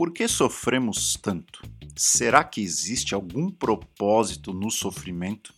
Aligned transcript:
Por 0.00 0.14
que 0.14 0.26
sofremos 0.26 1.14
tanto? 1.20 1.62
Será 1.94 2.42
que 2.42 2.62
existe 2.62 3.14
algum 3.14 3.50
propósito 3.50 4.50
no 4.50 4.70
sofrimento? 4.70 5.52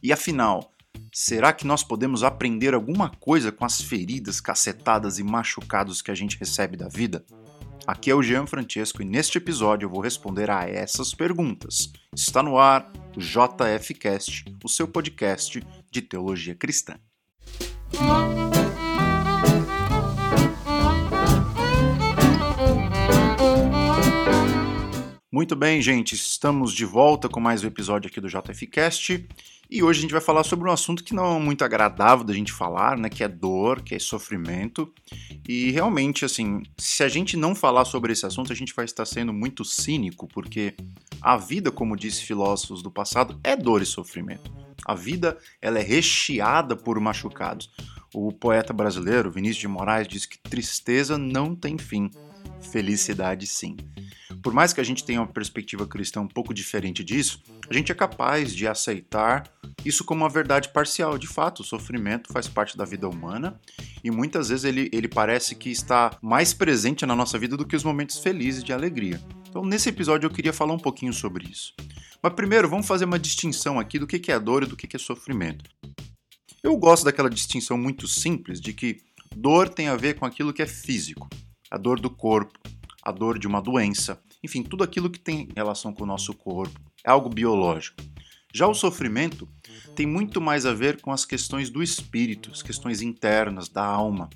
E 0.00 0.12
afinal, 0.12 0.72
será 1.12 1.52
que 1.52 1.66
nós 1.66 1.82
podemos 1.82 2.22
aprender 2.22 2.74
alguma 2.74 3.10
coisa 3.10 3.50
com 3.50 3.64
as 3.64 3.80
feridas, 3.80 4.40
cacetadas 4.40 5.18
e 5.18 5.24
machucados 5.24 6.00
que 6.00 6.12
a 6.12 6.14
gente 6.14 6.38
recebe 6.38 6.76
da 6.76 6.86
vida? 6.86 7.26
Aqui 7.84 8.08
é 8.08 8.14
o 8.14 8.22
Jean 8.22 8.46
Francesco 8.46 9.02
e 9.02 9.04
neste 9.04 9.36
episódio 9.38 9.86
eu 9.86 9.90
vou 9.90 10.00
responder 10.00 10.48
a 10.48 10.62
essas 10.62 11.12
perguntas. 11.12 11.92
Está 12.14 12.40
no 12.40 12.56
ar 12.56 12.92
o 13.16 13.20
JFcast, 13.20 14.44
o 14.62 14.68
seu 14.68 14.86
podcast 14.86 15.60
de 15.90 16.02
teologia 16.02 16.54
cristã. 16.54 17.00
Muito 25.38 25.54
bem, 25.54 25.80
gente, 25.80 26.16
estamos 26.16 26.72
de 26.72 26.84
volta 26.84 27.28
com 27.28 27.38
mais 27.38 27.62
um 27.62 27.68
episódio 27.68 28.10
aqui 28.10 28.20
do 28.20 28.26
JFcast 28.26 29.24
e 29.70 29.82
hoje 29.84 30.00
a 30.00 30.02
gente 30.02 30.10
vai 30.10 30.20
falar 30.20 30.42
sobre 30.42 30.68
um 30.68 30.72
assunto 30.72 31.04
que 31.04 31.14
não 31.14 31.36
é 31.36 31.38
muito 31.38 31.64
agradável 31.64 32.24
da 32.24 32.34
gente 32.34 32.52
falar, 32.52 32.98
né, 32.98 33.08
que 33.08 33.22
é 33.22 33.28
dor, 33.28 33.80
que 33.80 33.94
é 33.94 34.00
sofrimento. 34.00 34.92
E 35.48 35.70
realmente, 35.70 36.24
assim, 36.24 36.64
se 36.76 37.04
a 37.04 37.08
gente 37.08 37.36
não 37.36 37.54
falar 37.54 37.84
sobre 37.84 38.12
esse 38.12 38.26
assunto, 38.26 38.52
a 38.52 38.56
gente 38.56 38.74
vai 38.74 38.84
estar 38.84 39.06
sendo 39.06 39.32
muito 39.32 39.64
cínico, 39.64 40.26
porque 40.26 40.74
a 41.22 41.36
vida, 41.36 41.70
como 41.70 41.96
disse 41.96 42.24
filósofos 42.24 42.82
do 42.82 42.90
passado, 42.90 43.38
é 43.44 43.54
dor 43.54 43.80
e 43.80 43.86
sofrimento. 43.86 44.52
A 44.84 44.96
vida, 44.96 45.38
ela 45.62 45.78
é 45.78 45.82
recheada 45.82 46.74
por 46.74 46.98
machucados. 46.98 47.70
O 48.12 48.32
poeta 48.32 48.72
brasileiro 48.72 49.30
Vinícius 49.30 49.60
de 49.60 49.68
Moraes 49.68 50.08
diz 50.08 50.26
que 50.26 50.36
tristeza 50.36 51.16
não 51.16 51.54
tem 51.54 51.78
fim, 51.78 52.10
felicidade 52.60 53.46
sim 53.46 53.76
por 54.42 54.52
mais 54.52 54.72
que 54.72 54.80
a 54.80 54.84
gente 54.84 55.04
tenha 55.04 55.20
uma 55.20 55.26
perspectiva 55.26 55.86
cristã 55.86 56.20
um 56.20 56.28
pouco 56.28 56.54
diferente 56.54 57.02
disso, 57.02 57.42
a 57.68 57.74
gente 57.74 57.90
é 57.90 57.94
capaz 57.94 58.54
de 58.54 58.66
aceitar 58.66 59.44
isso 59.84 60.04
como 60.04 60.22
uma 60.22 60.28
verdade 60.28 60.68
parcial. 60.70 61.18
De 61.18 61.26
fato, 61.26 61.60
o 61.60 61.64
sofrimento 61.64 62.32
faz 62.32 62.46
parte 62.46 62.76
da 62.76 62.84
vida 62.84 63.08
humana 63.08 63.60
e 64.02 64.10
muitas 64.10 64.48
vezes 64.48 64.64
ele, 64.64 64.88
ele 64.92 65.08
parece 65.08 65.54
que 65.54 65.70
está 65.70 66.16
mais 66.22 66.52
presente 66.52 67.04
na 67.04 67.16
nossa 67.16 67.38
vida 67.38 67.56
do 67.56 67.66
que 67.66 67.76
os 67.76 67.84
momentos 67.84 68.18
felizes 68.18 68.62
de 68.62 68.72
alegria. 68.72 69.20
Então, 69.48 69.64
nesse 69.64 69.88
episódio, 69.88 70.26
eu 70.26 70.30
queria 70.30 70.52
falar 70.52 70.74
um 70.74 70.78
pouquinho 70.78 71.12
sobre 71.12 71.48
isso. 71.50 71.74
Mas 72.22 72.32
primeiro, 72.32 72.68
vamos 72.68 72.86
fazer 72.86 73.04
uma 73.04 73.18
distinção 73.18 73.78
aqui 73.78 73.98
do 73.98 74.06
que 74.06 74.30
é 74.30 74.38
dor 74.38 74.62
e 74.62 74.66
do 74.66 74.76
que 74.76 74.94
é 74.94 74.98
sofrimento. 74.98 75.70
Eu 76.62 76.76
gosto 76.76 77.04
daquela 77.04 77.30
distinção 77.30 77.78
muito 77.78 78.06
simples 78.08 78.60
de 78.60 78.72
que 78.72 79.00
dor 79.34 79.68
tem 79.68 79.88
a 79.88 79.96
ver 79.96 80.14
com 80.14 80.26
aquilo 80.26 80.52
que 80.52 80.62
é 80.62 80.66
físico, 80.66 81.28
a 81.70 81.76
dor 81.76 82.00
do 82.00 82.10
corpo, 82.10 82.58
a 83.02 83.12
dor 83.12 83.38
de 83.38 83.46
uma 83.46 83.60
doença, 83.60 84.20
enfim, 84.42 84.62
tudo 84.62 84.84
aquilo 84.84 85.10
que 85.10 85.18
tem 85.18 85.48
relação 85.54 85.92
com 85.92 86.04
o 86.04 86.06
nosso 86.06 86.32
corpo, 86.34 86.78
é 87.04 87.10
algo 87.10 87.28
biológico. 87.28 88.02
Já 88.52 88.66
o 88.66 88.74
sofrimento 88.74 89.48
tem 89.94 90.06
muito 90.06 90.40
mais 90.40 90.64
a 90.64 90.72
ver 90.72 91.00
com 91.00 91.12
as 91.12 91.24
questões 91.24 91.70
do 91.70 91.82
espírito, 91.82 92.50
as 92.50 92.62
questões 92.62 93.02
internas, 93.02 93.68
da 93.68 93.84
alma, 93.84 94.30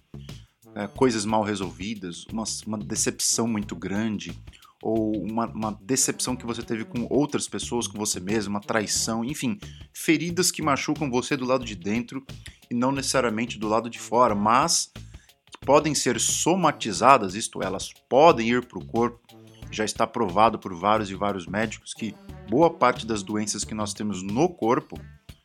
é, 0.75 0.86
coisas 0.86 1.25
mal 1.25 1.42
resolvidas, 1.42 2.27
uma, 2.27 2.44
uma, 2.66 2.78
decepção 2.78 3.47
muito 3.47 3.75
grande, 3.75 4.36
ou 4.83 5.16
uma, 5.22 5.47
uma 5.47 5.78
decepção 5.83 6.36
que 6.36 6.47
você 6.47 6.62
teve 6.62 6.84
com 6.84 7.06
outras 7.08 7.48
pessoas, 7.48 7.86
com 7.86 7.98
você 7.98 8.20
mesmo, 8.20 8.50
uma 8.50 8.60
traição, 8.60 9.25
enfim, 9.25 9.58
feridas 9.92 10.50
que 10.50 10.62
machucam 10.62 11.10
você 11.10 11.36
do 11.36 11.44
lado 11.44 11.64
de 11.64 11.77
dentro 11.77 12.25
e 12.70 12.75
não 12.75 12.92
necessariamente 12.92 13.58
do 13.58 13.69
lado 13.69 13.88
de 13.88 13.98
fora, 13.98 14.34
mas 14.34 14.91
podem 15.64 15.94
ser 15.94 16.20
somatizadas, 16.20 17.34
isto 17.34 17.62
é, 17.62 17.66
elas 17.66 17.92
podem 18.08 18.48
ir 18.50 18.66
para 18.66 18.78
o 18.78 18.84
corpo 18.84 19.20
já 19.72 19.84
está 19.84 20.06
provado 20.06 20.59
por 20.59 20.75
vários 20.75 21.10
e 21.10 21.14
vários 21.14 21.47
médicos 21.47 21.94
que 21.94 22.14
boa 22.48 22.69
parte 22.69 23.06
das 23.06 23.22
doenças 23.22 23.64
que 23.64 23.75
nós 23.75 23.94
temos 23.94 24.22
no 24.22 24.48
corpo 24.48 25.00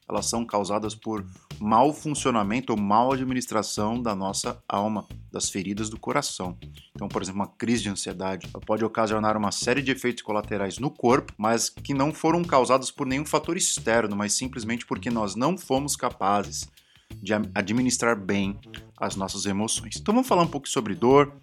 elas 0.10 0.26
são 0.26 0.46
causadas 0.46 0.96
por 0.96 1.26
mau 1.60 1.92
funcionamento 1.94 2.72
ou 2.72 2.80
mal 2.80 3.12
administração 3.12 4.02
da 4.02 4.16
nossa 4.16 4.62
alma, 4.68 5.06
das 5.30 5.50
feridas 5.50 5.90
do 5.90 6.00
coração. 6.00 6.58
Então, 6.96 7.10
por 7.10 7.22
exemplo, 7.22 7.42
uma 7.42 7.48
crise 7.48 7.84
de 7.84 7.90
ansiedade 7.90 8.48
pode 8.66 8.86
ocasionar 8.86 9.36
uma 9.36 9.52
série 9.52 9.82
de 9.82 9.92
efeitos 9.92 10.24
colaterais 10.24 10.78
no 10.78 10.90
corpo, 10.90 11.34
mas 11.38 11.70
que 11.70 11.94
não 11.94 12.14
foram 12.14 12.42
causados 12.42 12.90
por 12.90 13.06
nenhum 13.06 13.26
fator 13.26 13.58
externo, 13.58 14.16
mas 14.16 14.32
simplesmente 14.32 14.86
porque 14.86 15.10
nós 15.10 15.36
não 15.36 15.58
fomos 15.58 15.98
capazes 15.98 16.70
de 17.16 17.34
administrar 17.54 18.20
bem 18.20 18.60
as 18.98 19.16
nossas 19.16 19.46
emoções. 19.46 19.98
Então, 19.98 20.14
vamos 20.14 20.28
falar 20.28 20.44
um 20.44 20.48
pouco 20.48 20.68
sobre 20.68 20.96
dor, 20.96 21.34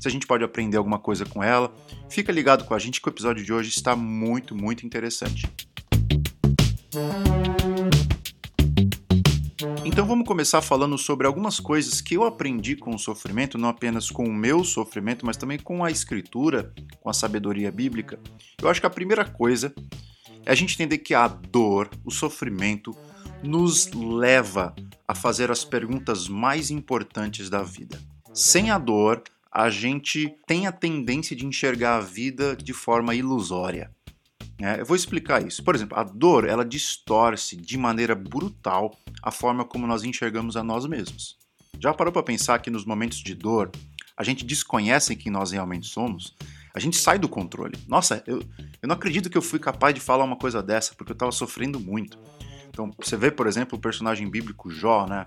se 0.00 0.08
a 0.08 0.10
gente 0.10 0.26
pode 0.26 0.44
aprender 0.44 0.76
alguma 0.76 0.98
coisa 0.98 1.24
com 1.24 1.42
ela. 1.42 1.72
Fica 2.08 2.32
ligado 2.32 2.64
com 2.64 2.74
a 2.74 2.78
gente 2.78 3.00
que 3.00 3.08
o 3.08 3.10
episódio 3.10 3.44
de 3.44 3.52
hoje 3.52 3.70
está 3.70 3.94
muito, 3.94 4.54
muito 4.54 4.84
interessante. 4.86 5.46
Então 9.84 10.06
vamos 10.06 10.26
começar 10.26 10.60
falando 10.60 10.96
sobre 10.96 11.26
algumas 11.26 11.60
coisas 11.60 12.00
que 12.00 12.14
eu 12.14 12.24
aprendi 12.24 12.76
com 12.76 12.94
o 12.94 12.98
sofrimento, 12.98 13.58
não 13.58 13.68
apenas 13.68 14.10
com 14.10 14.24
o 14.24 14.32
meu 14.32 14.64
sofrimento, 14.64 15.26
mas 15.26 15.36
também 15.36 15.58
com 15.58 15.84
a 15.84 15.90
escritura, 15.90 16.72
com 17.00 17.10
a 17.10 17.12
sabedoria 17.12 17.70
bíblica. 17.70 18.18
Eu 18.60 18.68
acho 18.68 18.80
que 18.80 18.86
a 18.86 18.90
primeira 18.90 19.24
coisa 19.24 19.74
é 20.44 20.52
a 20.52 20.54
gente 20.54 20.74
entender 20.74 20.98
que 20.98 21.14
a 21.14 21.28
dor, 21.28 21.90
o 22.04 22.10
sofrimento, 22.10 22.96
nos 23.42 23.90
leva 23.92 24.74
a 25.06 25.14
fazer 25.14 25.50
as 25.50 25.64
perguntas 25.64 26.28
mais 26.28 26.70
importantes 26.70 27.50
da 27.50 27.62
vida. 27.62 28.00
Sem 28.32 28.70
a 28.70 28.78
dor, 28.78 29.22
a 29.50 29.68
gente 29.68 30.34
tem 30.46 30.66
a 30.66 30.72
tendência 30.72 31.36
de 31.36 31.44
enxergar 31.44 31.96
a 31.96 32.00
vida 32.00 32.56
de 32.56 32.72
forma 32.72 33.14
ilusória. 33.14 33.90
É, 34.60 34.80
eu 34.80 34.86
vou 34.86 34.96
explicar 34.96 35.44
isso. 35.46 35.62
Por 35.62 35.74
exemplo, 35.74 35.98
a 35.98 36.04
dor 36.04 36.48
ela 36.48 36.64
distorce 36.64 37.56
de 37.56 37.76
maneira 37.76 38.14
brutal 38.14 38.96
a 39.22 39.30
forma 39.30 39.64
como 39.64 39.86
nós 39.86 40.04
enxergamos 40.04 40.56
a 40.56 40.62
nós 40.62 40.86
mesmos. 40.86 41.36
Já 41.80 41.92
parou 41.92 42.12
para 42.12 42.22
pensar 42.22 42.60
que 42.60 42.70
nos 42.70 42.84
momentos 42.84 43.18
de 43.18 43.34
dor 43.34 43.70
a 44.16 44.22
gente 44.22 44.44
desconhece 44.44 45.16
quem 45.16 45.32
nós 45.32 45.50
realmente 45.50 45.88
somos? 45.88 46.34
A 46.74 46.80
gente 46.80 46.96
sai 46.96 47.18
do 47.18 47.28
controle. 47.28 47.76
Nossa, 47.86 48.22
eu, 48.26 48.38
eu 48.80 48.88
não 48.88 48.94
acredito 48.94 49.28
que 49.28 49.36
eu 49.36 49.42
fui 49.42 49.58
capaz 49.58 49.94
de 49.94 50.00
falar 50.00 50.24
uma 50.24 50.36
coisa 50.36 50.62
dessa 50.62 50.94
porque 50.94 51.12
eu 51.12 51.14
estava 51.14 51.32
sofrendo 51.32 51.78
muito. 51.78 52.18
Então, 52.72 52.90
você 52.98 53.16
vê, 53.16 53.30
por 53.30 53.46
exemplo, 53.46 53.78
o 53.78 53.80
personagem 53.80 54.28
bíblico 54.28 54.70
Jó, 54.70 55.06
né? 55.06 55.26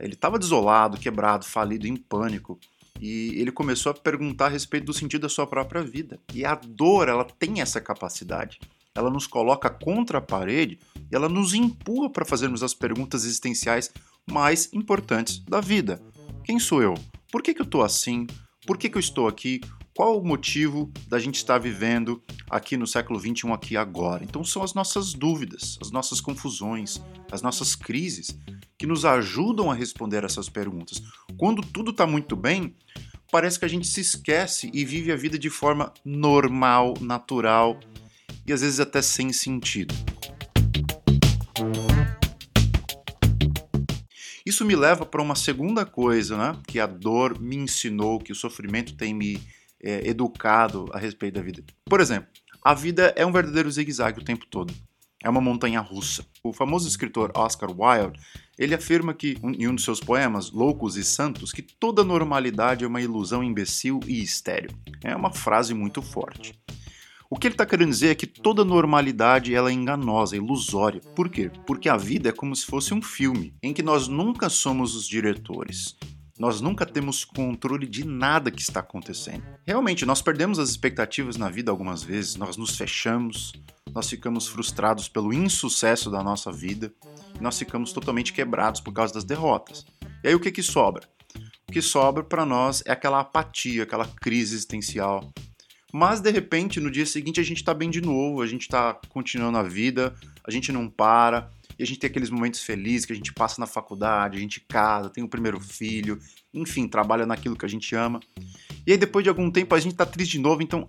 Ele 0.00 0.14
estava 0.14 0.38
desolado, 0.38 0.98
quebrado, 0.98 1.44
falido, 1.44 1.86
em 1.86 1.96
pânico 1.96 2.58
e 3.00 3.40
ele 3.40 3.52
começou 3.52 3.90
a 3.90 3.94
perguntar 3.94 4.46
a 4.46 4.50
respeito 4.50 4.86
do 4.86 4.92
sentido 4.92 5.22
da 5.22 5.28
sua 5.28 5.46
própria 5.46 5.82
vida. 5.82 6.18
E 6.34 6.44
a 6.44 6.54
dor, 6.54 7.08
ela 7.08 7.24
tem 7.24 7.60
essa 7.60 7.80
capacidade. 7.80 8.58
Ela 8.94 9.10
nos 9.10 9.26
coloca 9.26 9.70
contra 9.70 10.18
a 10.18 10.22
parede 10.22 10.78
e 11.10 11.14
ela 11.14 11.28
nos 11.28 11.54
empurra 11.54 12.10
para 12.10 12.24
fazermos 12.24 12.62
as 12.62 12.74
perguntas 12.74 13.24
existenciais 13.24 13.92
mais 14.30 14.72
importantes 14.72 15.38
da 15.38 15.60
vida. 15.60 16.02
Quem 16.42 16.58
sou 16.58 16.82
eu? 16.82 16.94
Por 17.30 17.42
que, 17.42 17.54
que 17.54 17.60
eu 17.60 17.64
estou 17.64 17.82
assim? 17.82 18.26
Por 18.66 18.76
que, 18.76 18.88
que 18.88 18.96
eu 18.96 19.00
estou 19.00 19.28
aqui? 19.28 19.60
Qual 19.98 20.16
o 20.16 20.24
motivo 20.24 20.92
da 21.08 21.18
gente 21.18 21.34
estar 21.38 21.58
vivendo 21.58 22.22
aqui 22.48 22.76
no 22.76 22.86
século 22.86 23.18
XXI, 23.18 23.50
aqui 23.52 23.76
agora? 23.76 24.22
Então 24.22 24.44
são 24.44 24.62
as 24.62 24.72
nossas 24.72 25.12
dúvidas, 25.12 25.76
as 25.82 25.90
nossas 25.90 26.20
confusões, 26.20 27.02
as 27.32 27.42
nossas 27.42 27.74
crises 27.74 28.38
que 28.78 28.86
nos 28.86 29.04
ajudam 29.04 29.72
a 29.72 29.74
responder 29.74 30.22
essas 30.22 30.48
perguntas. 30.48 31.02
Quando 31.36 31.62
tudo 31.62 31.90
está 31.90 32.06
muito 32.06 32.36
bem, 32.36 32.76
parece 33.32 33.58
que 33.58 33.64
a 33.64 33.68
gente 33.68 33.88
se 33.88 34.00
esquece 34.00 34.70
e 34.72 34.84
vive 34.84 35.10
a 35.10 35.16
vida 35.16 35.36
de 35.36 35.50
forma 35.50 35.92
normal, 36.04 36.94
natural 37.00 37.80
e 38.46 38.52
às 38.52 38.60
vezes 38.60 38.78
até 38.78 39.02
sem 39.02 39.32
sentido. 39.32 39.92
Isso 44.46 44.64
me 44.64 44.76
leva 44.76 45.04
para 45.04 45.20
uma 45.20 45.34
segunda 45.34 45.84
coisa, 45.84 46.36
né? 46.36 46.56
Que 46.68 46.78
a 46.78 46.86
dor 46.86 47.40
me 47.40 47.56
ensinou, 47.56 48.20
que 48.20 48.30
o 48.30 48.36
sofrimento 48.36 48.94
tem 48.94 49.12
me 49.12 49.40
é, 49.82 50.08
educado 50.08 50.86
a 50.92 50.98
respeito 50.98 51.34
da 51.34 51.42
vida. 51.42 51.62
Por 51.84 52.00
exemplo, 52.00 52.28
a 52.62 52.74
vida 52.74 53.12
é 53.16 53.24
um 53.24 53.32
verdadeiro 53.32 53.70
zigue-zague 53.70 54.20
o 54.20 54.24
tempo 54.24 54.46
todo 54.46 54.74
é 55.22 55.28
uma 55.28 55.40
montanha 55.40 55.80
russa. 55.80 56.24
O 56.42 56.52
famoso 56.52 56.88
escritor 56.88 57.32
Oscar 57.34 57.70
Wilde, 57.70 58.20
ele 58.58 58.74
afirma 58.74 59.12
que 59.12 59.36
em 59.42 59.66
um 59.66 59.74
de 59.74 59.82
seus 59.82 60.00
poemas, 60.00 60.50
Loucos 60.50 60.96
e 60.96 61.04
Santos, 61.04 61.52
que 61.52 61.62
toda 61.62 62.04
normalidade 62.04 62.84
é 62.84 62.88
uma 62.88 63.00
ilusão 63.00 63.42
imbecil 63.42 64.00
e 64.06 64.22
estéril. 64.22 64.70
É 65.02 65.14
uma 65.14 65.32
frase 65.32 65.74
muito 65.74 66.00
forte. 66.00 66.58
O 67.30 67.36
que 67.36 67.46
ele 67.46 67.54
está 67.54 67.66
querendo 67.66 67.90
dizer 67.90 68.08
é 68.08 68.14
que 68.14 68.26
toda 68.26 68.64
normalidade 68.64 69.54
ela 69.54 69.68
é 69.68 69.72
enganosa, 69.72 70.36
ilusória. 70.36 71.00
Por 71.14 71.28
quê? 71.28 71.50
Porque 71.66 71.88
a 71.88 71.96
vida 71.96 72.30
é 72.30 72.32
como 72.32 72.56
se 72.56 72.64
fosse 72.64 72.94
um 72.94 73.02
filme, 73.02 73.52
em 73.62 73.74
que 73.74 73.82
nós 73.82 74.08
nunca 74.08 74.48
somos 74.48 74.94
os 74.94 75.06
diretores. 75.06 75.94
Nós 76.38 76.60
nunca 76.60 76.86
temos 76.86 77.24
controle 77.24 77.86
de 77.86 78.06
nada 78.06 78.50
que 78.50 78.62
está 78.62 78.80
acontecendo. 78.80 79.42
Realmente, 79.66 80.06
nós 80.06 80.22
perdemos 80.22 80.58
as 80.58 80.70
expectativas 80.70 81.36
na 81.36 81.48
vida 81.50 81.70
algumas 81.70 82.02
vezes, 82.02 82.36
nós 82.36 82.56
nos 82.56 82.76
fechamos, 82.76 83.52
nós 83.92 84.08
ficamos 84.08 84.46
frustrados 84.46 85.08
pelo 85.08 85.32
insucesso 85.32 86.10
da 86.10 86.22
nossa 86.22 86.52
vida 86.52 86.92
nós 87.40 87.58
ficamos 87.58 87.92
totalmente 87.92 88.32
quebrados 88.32 88.80
por 88.80 88.92
causa 88.92 89.14
das 89.14 89.24
derrotas. 89.24 89.86
E 90.22 90.28
aí 90.28 90.34
o 90.34 90.40
que, 90.40 90.50
que 90.50 90.62
sobra? 90.62 91.08
O 91.68 91.72
que 91.72 91.82
sobra 91.82 92.24
para 92.24 92.46
nós 92.46 92.82
é 92.86 92.92
aquela 92.92 93.20
apatia, 93.20 93.82
aquela 93.82 94.06
crise 94.06 94.54
existencial, 94.54 95.30
mas 95.92 96.20
de 96.20 96.30
repente 96.30 96.80
no 96.80 96.90
dia 96.90 97.06
seguinte 97.06 97.40
a 97.40 97.42
gente 97.42 97.62
tá 97.62 97.74
bem 97.74 97.90
de 97.90 98.00
novo, 98.00 98.42
a 98.42 98.46
gente 98.46 98.68
tá 98.68 98.98
continuando 99.08 99.58
a 99.58 99.62
vida, 99.62 100.14
a 100.44 100.50
gente 100.50 100.72
não 100.72 100.88
para, 100.88 101.50
e 101.78 101.82
a 101.82 101.86
gente 101.86 102.00
tem 102.00 102.10
aqueles 102.10 102.30
momentos 102.30 102.60
felizes 102.60 103.06
que 103.06 103.12
a 103.12 103.16
gente 103.16 103.32
passa 103.32 103.60
na 103.60 103.66
faculdade, 103.66 104.36
a 104.36 104.40
gente 104.40 104.60
casa, 104.60 105.10
tem 105.10 105.22
o 105.22 105.28
primeiro 105.28 105.60
filho, 105.60 106.18
enfim, 106.52 106.88
trabalha 106.88 107.24
naquilo 107.24 107.56
que 107.56 107.64
a 107.64 107.68
gente 107.68 107.94
ama. 107.94 108.20
E 108.86 108.92
aí 108.92 108.98
depois 108.98 109.22
de 109.22 109.28
algum 109.28 109.50
tempo 109.50 109.74
a 109.74 109.80
gente 109.80 109.94
tá 109.94 110.04
triste 110.04 110.32
de 110.32 110.40
novo, 110.40 110.62
então 110.62 110.86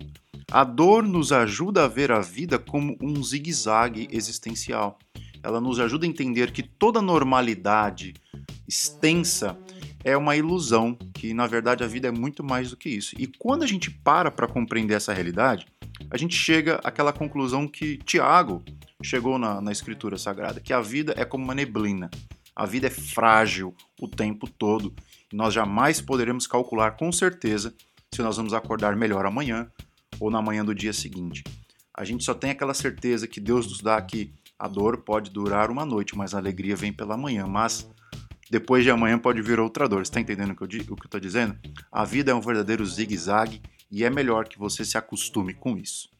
a 0.50 0.64
dor 0.64 1.04
nos 1.04 1.30
ajuda 1.30 1.84
a 1.84 1.88
ver 1.88 2.10
a 2.10 2.20
vida 2.20 2.58
como 2.58 2.96
um 3.00 3.22
zigue-zague 3.22 4.08
existencial. 4.10 4.98
Ela 5.42 5.60
nos 5.60 5.78
ajuda 5.78 6.04
a 6.04 6.08
entender 6.08 6.50
que 6.50 6.62
toda 6.62 7.00
normalidade 7.00 8.14
extensa 8.66 9.56
é 10.04 10.16
uma 10.16 10.36
ilusão, 10.36 10.94
que 11.14 11.32
na 11.32 11.46
verdade 11.46 11.84
a 11.84 11.86
vida 11.86 12.08
é 12.08 12.10
muito 12.10 12.42
mais 12.42 12.70
do 12.70 12.76
que 12.76 12.88
isso. 12.88 13.14
E 13.18 13.26
quando 13.26 13.62
a 13.62 13.66
gente 13.66 13.90
para 13.90 14.30
para 14.30 14.48
compreender 14.48 14.94
essa 14.94 15.12
realidade, 15.12 15.66
a 16.10 16.16
gente 16.16 16.34
chega 16.34 16.80
àquela 16.82 17.12
conclusão 17.12 17.68
que 17.68 17.98
Tiago 17.98 18.62
chegou 19.02 19.38
na, 19.38 19.60
na 19.60 19.72
Escritura 19.72 20.18
Sagrada, 20.18 20.60
que 20.60 20.72
a 20.72 20.80
vida 20.80 21.14
é 21.16 21.24
como 21.24 21.44
uma 21.44 21.54
neblina. 21.54 22.10
A 22.54 22.66
vida 22.66 22.88
é 22.88 22.90
frágil 22.90 23.74
o 24.00 24.08
tempo 24.08 24.48
todo 24.48 24.94
e 25.32 25.36
nós 25.36 25.54
jamais 25.54 26.00
poderemos 26.00 26.46
calcular 26.46 26.92
com 26.92 27.10
certeza 27.10 27.74
se 28.12 28.22
nós 28.22 28.36
vamos 28.36 28.52
acordar 28.52 28.96
melhor 28.96 29.24
amanhã 29.24 29.70
ou 30.18 30.30
na 30.30 30.42
manhã 30.42 30.64
do 30.64 30.74
dia 30.74 30.92
seguinte. 30.92 31.42
A 31.94 32.04
gente 32.04 32.24
só 32.24 32.34
tem 32.34 32.50
aquela 32.50 32.74
certeza 32.74 33.26
que 33.26 33.40
Deus 33.40 33.66
nos 33.66 33.80
dá 33.80 34.00
que 34.00 34.32
a 34.58 34.68
dor 34.68 34.98
pode 34.98 35.30
durar 35.30 35.70
uma 35.70 35.86
noite, 35.86 36.16
mas 36.16 36.34
a 36.34 36.38
alegria 36.38 36.76
vem 36.76 36.92
pela 36.92 37.16
manhã. 37.16 37.46
Mas 37.46 37.88
depois 38.50 38.84
de 38.84 38.90
amanhã 38.90 39.18
pode 39.18 39.40
vir 39.40 39.60
outra 39.60 39.88
dor. 39.88 40.04
Você 40.04 40.10
está 40.10 40.20
entendendo 40.20 40.50
o 40.50 40.54
que 40.56 40.64
eu 40.64 40.96
estou 41.04 41.20
dizendo? 41.20 41.56
A 41.90 42.04
vida 42.04 42.32
é 42.32 42.34
um 42.34 42.40
verdadeiro 42.40 42.84
zigue-zague 42.84 43.62
e 43.90 44.04
é 44.04 44.10
melhor 44.10 44.48
que 44.48 44.58
você 44.58 44.84
se 44.84 44.98
acostume 44.98 45.54
com 45.54 45.78
isso. 45.78 46.10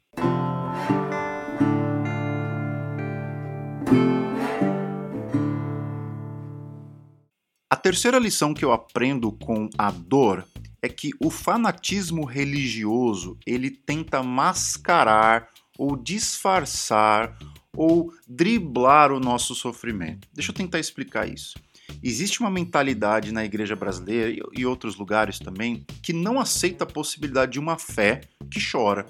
Terceira 7.81 8.19
lição 8.19 8.55
que 8.55 8.65
eu 8.65 8.73
aprendo 8.73 9.33
com 9.33 9.69
a 9.77 9.91
dor 9.91 10.47
é 10.83 10.89
que 10.89 11.11
o 11.19 11.31
fanatismo 11.31 12.25
religioso 12.25 13.39
ele 13.47 13.71
tenta 13.71 14.23
mascarar 14.23 15.49
ou 15.79 15.97
disfarçar 15.97 17.37
ou 17.77 18.13
driblar 18.29 19.13
o 19.13 19.21
nosso 19.21 19.55
sofrimento. 19.55 20.29
Deixa 20.33 20.51
eu 20.51 20.55
tentar 20.55 20.79
explicar 20.79 21.29
isso. 21.29 21.59
Existe 22.03 22.41
uma 22.41 22.51
mentalidade 22.51 23.33
na 23.33 23.45
igreja 23.45 23.75
brasileira 23.75 24.49
e 24.53 24.65
outros 24.65 24.97
lugares 24.97 25.39
também 25.39 25.85
que 26.03 26.13
não 26.13 26.39
aceita 26.39 26.85
a 26.85 26.87
possibilidade 26.87 27.53
de 27.53 27.59
uma 27.59 27.79
fé 27.79 28.21
que 28.51 28.61
chora, 28.61 29.07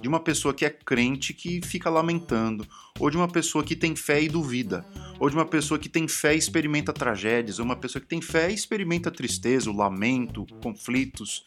de 0.00 0.08
uma 0.08 0.20
pessoa 0.20 0.54
que 0.54 0.64
é 0.64 0.70
crente 0.70 1.34
que 1.34 1.60
fica 1.62 1.90
lamentando, 1.90 2.66
ou 2.98 3.10
de 3.10 3.16
uma 3.16 3.28
pessoa 3.28 3.62
que 3.62 3.76
tem 3.76 3.94
fé 3.94 4.22
e 4.22 4.28
duvida, 4.28 4.84
ou 5.18 5.28
de 5.28 5.36
uma 5.36 5.44
pessoa 5.44 5.78
que 5.78 5.88
tem 5.88 6.08
fé 6.08 6.34
e 6.34 6.38
experimenta 6.38 6.92
tragédias, 6.92 7.58
ou 7.58 7.64
uma 7.64 7.76
pessoa 7.76 8.00
que 8.00 8.08
tem 8.08 8.20
fé 8.20 8.50
e 8.50 8.54
experimenta 8.54 9.10
tristeza, 9.10 9.70
o 9.70 9.76
lamento, 9.76 10.46
conflitos, 10.62 11.44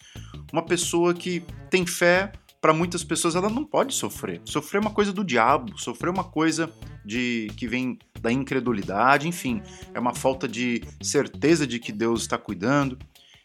uma 0.51 0.63
pessoa 0.63 1.13
que 1.13 1.43
tem 1.69 1.85
fé 1.85 2.31
para 2.61 2.73
muitas 2.73 3.03
pessoas 3.03 3.35
ela 3.35 3.49
não 3.49 3.65
pode 3.65 3.93
sofrer. 3.93 4.41
Sofrer 4.45 4.77
é 4.77 4.81
uma 4.81 4.93
coisa 4.93 5.11
do 5.11 5.21
diabo, 5.21 5.77
sofrer 5.77 6.07
é 6.07 6.11
uma 6.13 6.23
coisa 6.23 6.71
de 7.03 7.51
que 7.57 7.67
vem 7.67 7.99
da 8.21 8.31
incredulidade, 8.31 9.27
enfim, 9.27 9.61
é 9.93 9.99
uma 9.99 10.13
falta 10.13 10.47
de 10.47 10.81
certeza 11.01 11.67
de 11.67 11.77
que 11.77 11.91
Deus 11.91 12.21
está 12.21 12.37
cuidando. 12.37 12.97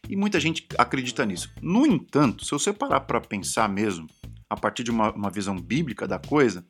E 0.09 0.15
muita 0.15 0.39
gente 0.39 0.67
acredita 0.79 1.27
nisso. 1.27 1.51
No 1.61 1.85
entanto, 1.85 2.45
se 2.45 2.53
você 2.53 2.73
parar 2.73 3.01
para 3.01 3.21
pensar 3.21 3.69
mesmo, 3.69 4.07
a 4.49 4.57
partir 4.57 4.85
de 4.85 4.91
uma, 4.91 5.13
uma 5.13 5.31
visão 5.31 5.57
bíblica 5.57 6.07
da 6.07 6.19
coisa, 6.19 6.65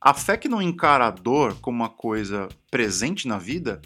a 0.00 0.14
fé 0.14 0.36
que 0.36 0.48
não 0.48 0.62
encara 0.62 1.06
a 1.06 1.10
dor 1.10 1.58
como 1.60 1.78
uma 1.78 1.88
coisa 1.88 2.48
presente 2.70 3.26
na 3.26 3.38
vida, 3.38 3.80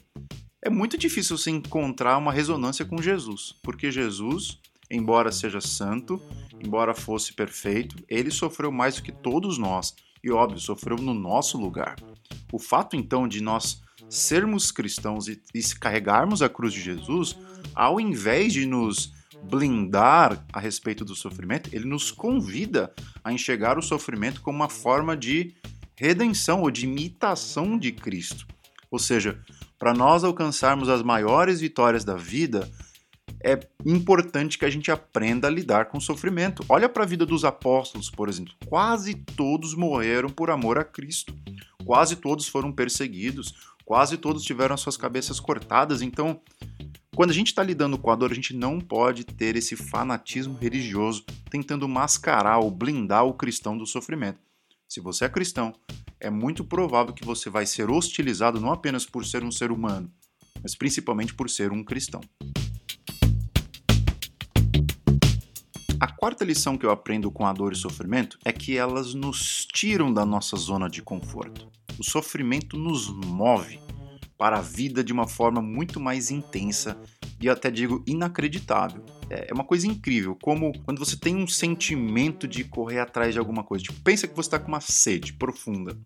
é 0.64 0.70
muito 0.70 0.98
difícil 0.98 1.36
você 1.36 1.50
encontrar 1.50 2.19
uma 2.19 2.32
ressonância 2.32 2.84
com 2.84 3.00
Jesus, 3.00 3.54
porque 3.62 3.90
Jesus 3.90 4.60
embora 4.92 5.32
seja 5.32 5.60
santo, 5.60 6.20
embora 6.62 6.94
fosse 6.94 7.32
perfeito, 7.32 7.96
ele 8.06 8.30
sofreu 8.30 8.70
mais 8.70 8.96
do 8.96 9.02
que 9.02 9.10
todos 9.10 9.56
nós 9.56 9.94
e, 10.22 10.30
óbvio, 10.30 10.60
sofreu 10.60 10.96
no 10.98 11.14
nosso 11.14 11.58
lugar. 11.58 11.96
O 12.52 12.58
fato 12.58 12.94
então 12.94 13.26
de 13.26 13.42
nós 13.42 13.82
sermos 14.08 14.70
cristãos 14.70 15.26
e, 15.26 15.42
e 15.54 15.62
carregarmos 15.80 16.42
a 16.42 16.48
cruz 16.48 16.74
de 16.74 16.82
Jesus, 16.82 17.36
ao 17.74 17.98
invés 17.98 18.52
de 18.52 18.66
nos 18.66 19.12
blindar 19.43 20.44
a 20.53 20.61
respeito 20.61 21.05
do 21.05 21.15
sofrimento, 21.15 21.71
ele 21.73 21.85
nos 21.85 22.11
convida 22.11 22.93
a 23.23 23.33
enxergar 23.33 23.79
o 23.79 23.83
sofrimento 23.83 24.41
como 24.41 24.56
uma 24.56 24.69
forma 24.69 25.17
de 25.17 25.55
redenção 25.97 26.62
ou 26.62 26.71
de 26.71 26.85
imitação 26.85 27.79
de 27.79 27.93
Cristo. 27.93 28.47
Ou 28.91 28.99
seja, 28.99 29.41
para 29.79 29.94
nós 29.94 30.23
alcançarmos 30.23 30.89
as 30.89 31.03
maiores 31.03 31.61
vitórias 31.61 32.05
da 32.05 32.17
vida, 32.17 32.71
é 33.44 33.59
importante 33.85 34.59
que 34.59 34.65
a 34.65 34.71
gente 34.71 34.91
aprenda 34.91 35.49
a 35.49 35.50
lidar 35.50 35.87
com 35.87 35.99
o 35.99 36.00
sofrimento. 36.00 36.65
Olha 36.69 36.89
para 36.89 37.03
a 37.03 37.06
vida 37.06 37.27
dos 37.27 37.44
apóstolos, 37.44 38.11
por 38.11 38.29
exemplo. 38.29 38.55
Quase 38.67 39.15
todos 39.15 39.75
morreram 39.75 40.29
por 40.29 40.50
amor 40.50 40.79
a 40.79 40.85
Cristo. 40.85 41.35
Quase 41.85 42.17
todos 42.17 42.47
foram 42.47 42.71
perseguidos. 42.71 43.55
Quase 43.85 44.17
todos 44.17 44.44
tiveram 44.44 44.75
as 44.75 44.81
suas 44.81 44.97
cabeças 44.97 45.41
cortadas. 45.41 46.03
Então, 46.03 46.41
quando 47.14 47.31
a 47.31 47.35
gente 47.35 47.49
está 47.49 47.62
lidando 47.62 47.99
com 47.99 48.11
a 48.11 48.17
dor, 48.17 48.32
a 48.32 48.35
gente 48.35 48.56
não 48.56 48.81
pode 48.81 49.23
ter 49.25 49.55
esse 49.55 49.76
fanatismo 49.76 50.56
religioso 50.56 51.25
tentando 51.50 51.87
mascarar 51.87 52.59
ou 52.59 52.70
blindar 52.70 53.26
o 53.26 53.35
cristão 53.35 53.76
do 53.76 53.87
sofrimento. 53.87 54.41
Se 54.88 54.99
você 54.99 55.26
é 55.26 55.29
cristão, 55.29 55.75
é 56.19 56.31
muito 56.31 56.64
provável 56.64 57.12
que 57.12 57.25
você 57.25 57.50
vai 57.50 57.67
ser 57.67 57.91
hostilizado 57.91 58.61
não 58.61 58.73
apenas 58.73 59.05
por 59.05 59.26
ser 59.26 59.44
um 59.44 59.50
ser 59.50 59.70
humano, 59.70 60.11
mas 60.62 60.75
principalmente 60.75 61.35
por 61.35 61.50
ser 61.50 61.70
um 61.70 61.85
cristão. 61.85 62.23
A 66.00 66.06
quarta 66.11 66.44
lição 66.44 66.79
que 66.79 66.87
eu 66.87 66.91
aprendo 66.91 67.31
com 67.31 67.47
a 67.47 67.53
dor 67.53 67.75
e 67.75 67.76
sofrimento 67.76 68.38
é 68.44 68.53
que 68.53 68.76
elas 68.76 69.12
nos 69.12 69.67
tiram 69.67 70.12
da 70.12 70.25
nossa 70.25 70.56
zona 70.56 70.88
de 70.88 71.03
conforto. 71.03 71.70
O 71.99 72.03
sofrimento 72.03 72.76
nos 72.79 73.08
move 73.08 73.79
para 74.43 74.59
a 74.59 74.61
vida 74.61 75.05
de 75.05 75.12
uma 75.12 75.29
forma 75.29 75.62
muito 75.62 76.00
mais 76.00 76.33
intensa 76.33 76.99
e 77.41 77.49
até 77.49 77.70
digo 77.70 78.03
inacreditável. 78.08 79.06
É, 79.31 79.46
é 79.49 79.55
uma 79.55 79.63
coisa 79.63 79.87
incrível, 79.87 80.37
como 80.43 80.72
quando 80.82 80.99
você 80.99 81.17
tem 81.17 81.37
um 81.37 81.46
sentimento 81.46 82.49
de 82.49 82.65
correr 82.65 82.99
atrás 82.99 83.32
de 83.32 83.39
alguma 83.39 83.63
coisa. 83.63 83.84
Tipo, 83.84 84.01
pensa 84.01 84.27
que 84.27 84.34
você 84.34 84.49
está 84.49 84.58
com 84.58 84.67
uma 84.67 84.81
sede 84.81 85.32
profunda. 85.32 85.96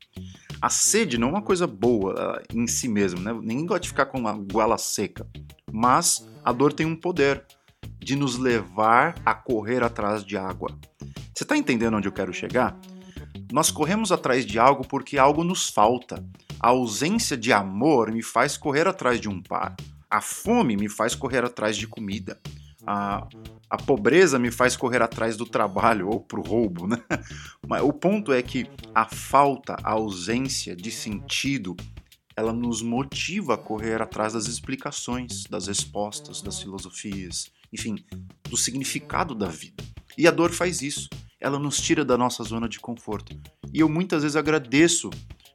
A 0.60 0.68
sede 0.68 1.16
não 1.16 1.28
é 1.28 1.30
uma 1.30 1.40
coisa 1.40 1.66
boa 1.66 2.42
em 2.52 2.66
si 2.66 2.88
mesmo, 2.88 3.20
né? 3.20 3.32
Ninguém 3.32 3.64
gosta 3.64 3.80
de 3.80 3.88
ficar 3.88 4.04
com 4.04 4.18
uma 4.18 4.34
goela 4.34 4.76
seca. 4.76 5.26
Mas 5.72 6.28
a 6.44 6.52
dor 6.52 6.74
tem 6.74 6.84
um 6.84 6.94
poder 6.94 7.42
de 7.98 8.14
nos 8.16 8.36
levar 8.36 9.14
a 9.24 9.32
correr 9.32 9.82
atrás 9.82 10.22
de 10.22 10.36
água. 10.36 10.78
Você 11.34 11.42
está 11.42 11.56
entendendo 11.56 11.96
onde 11.96 12.06
eu 12.06 12.12
quero 12.12 12.34
chegar? 12.34 12.78
Nós 13.50 13.70
corremos 13.70 14.12
atrás 14.12 14.44
de 14.44 14.58
algo 14.58 14.86
porque 14.86 15.16
algo 15.16 15.42
nos 15.42 15.70
falta. 15.70 16.22
A 16.58 16.68
ausência 16.68 17.36
de 17.36 17.52
amor 17.52 18.10
me 18.10 18.22
faz 18.22 18.56
correr 18.56 18.86
atrás 18.86 19.20
de 19.20 19.28
um 19.28 19.42
par. 19.42 19.76
A 20.10 20.20
fome 20.20 20.76
me 20.76 20.88
faz 20.88 21.14
correr 21.14 21.44
atrás 21.44 21.76
de 21.76 21.86
comida. 21.86 22.40
A, 22.86 23.26
a 23.68 23.76
pobreza 23.76 24.38
me 24.38 24.50
faz 24.50 24.76
correr 24.76 25.02
atrás 25.02 25.36
do 25.36 25.44
trabalho 25.44 26.08
ou 26.08 26.20
pro 26.20 26.40
roubo, 26.40 26.86
né? 26.86 27.02
Mas 27.66 27.82
o 27.82 27.92
ponto 27.92 28.32
é 28.32 28.42
que 28.42 28.66
a 28.94 29.06
falta, 29.06 29.76
a 29.82 29.92
ausência 29.92 30.74
de 30.74 30.90
sentido, 30.90 31.76
ela 32.36 32.52
nos 32.52 32.82
motiva 32.82 33.54
a 33.54 33.58
correr 33.58 34.00
atrás 34.00 34.32
das 34.32 34.46
explicações, 34.46 35.44
das 35.44 35.66
respostas, 35.66 36.40
das 36.40 36.60
filosofias, 36.60 37.50
enfim, 37.72 37.96
do 38.48 38.56
significado 38.56 39.34
da 39.34 39.48
vida. 39.48 39.82
E 40.16 40.26
a 40.26 40.30
dor 40.30 40.52
faz 40.52 40.80
isso. 40.80 41.08
Ela 41.40 41.58
nos 41.58 41.80
tira 41.80 42.04
da 42.04 42.16
nossa 42.16 42.42
zona 42.44 42.68
de 42.68 42.78
conforto. 42.78 43.38
E 43.72 43.80
eu 43.80 43.88
muitas 43.88 44.22
vezes 44.22 44.36
agradeço 44.36 45.10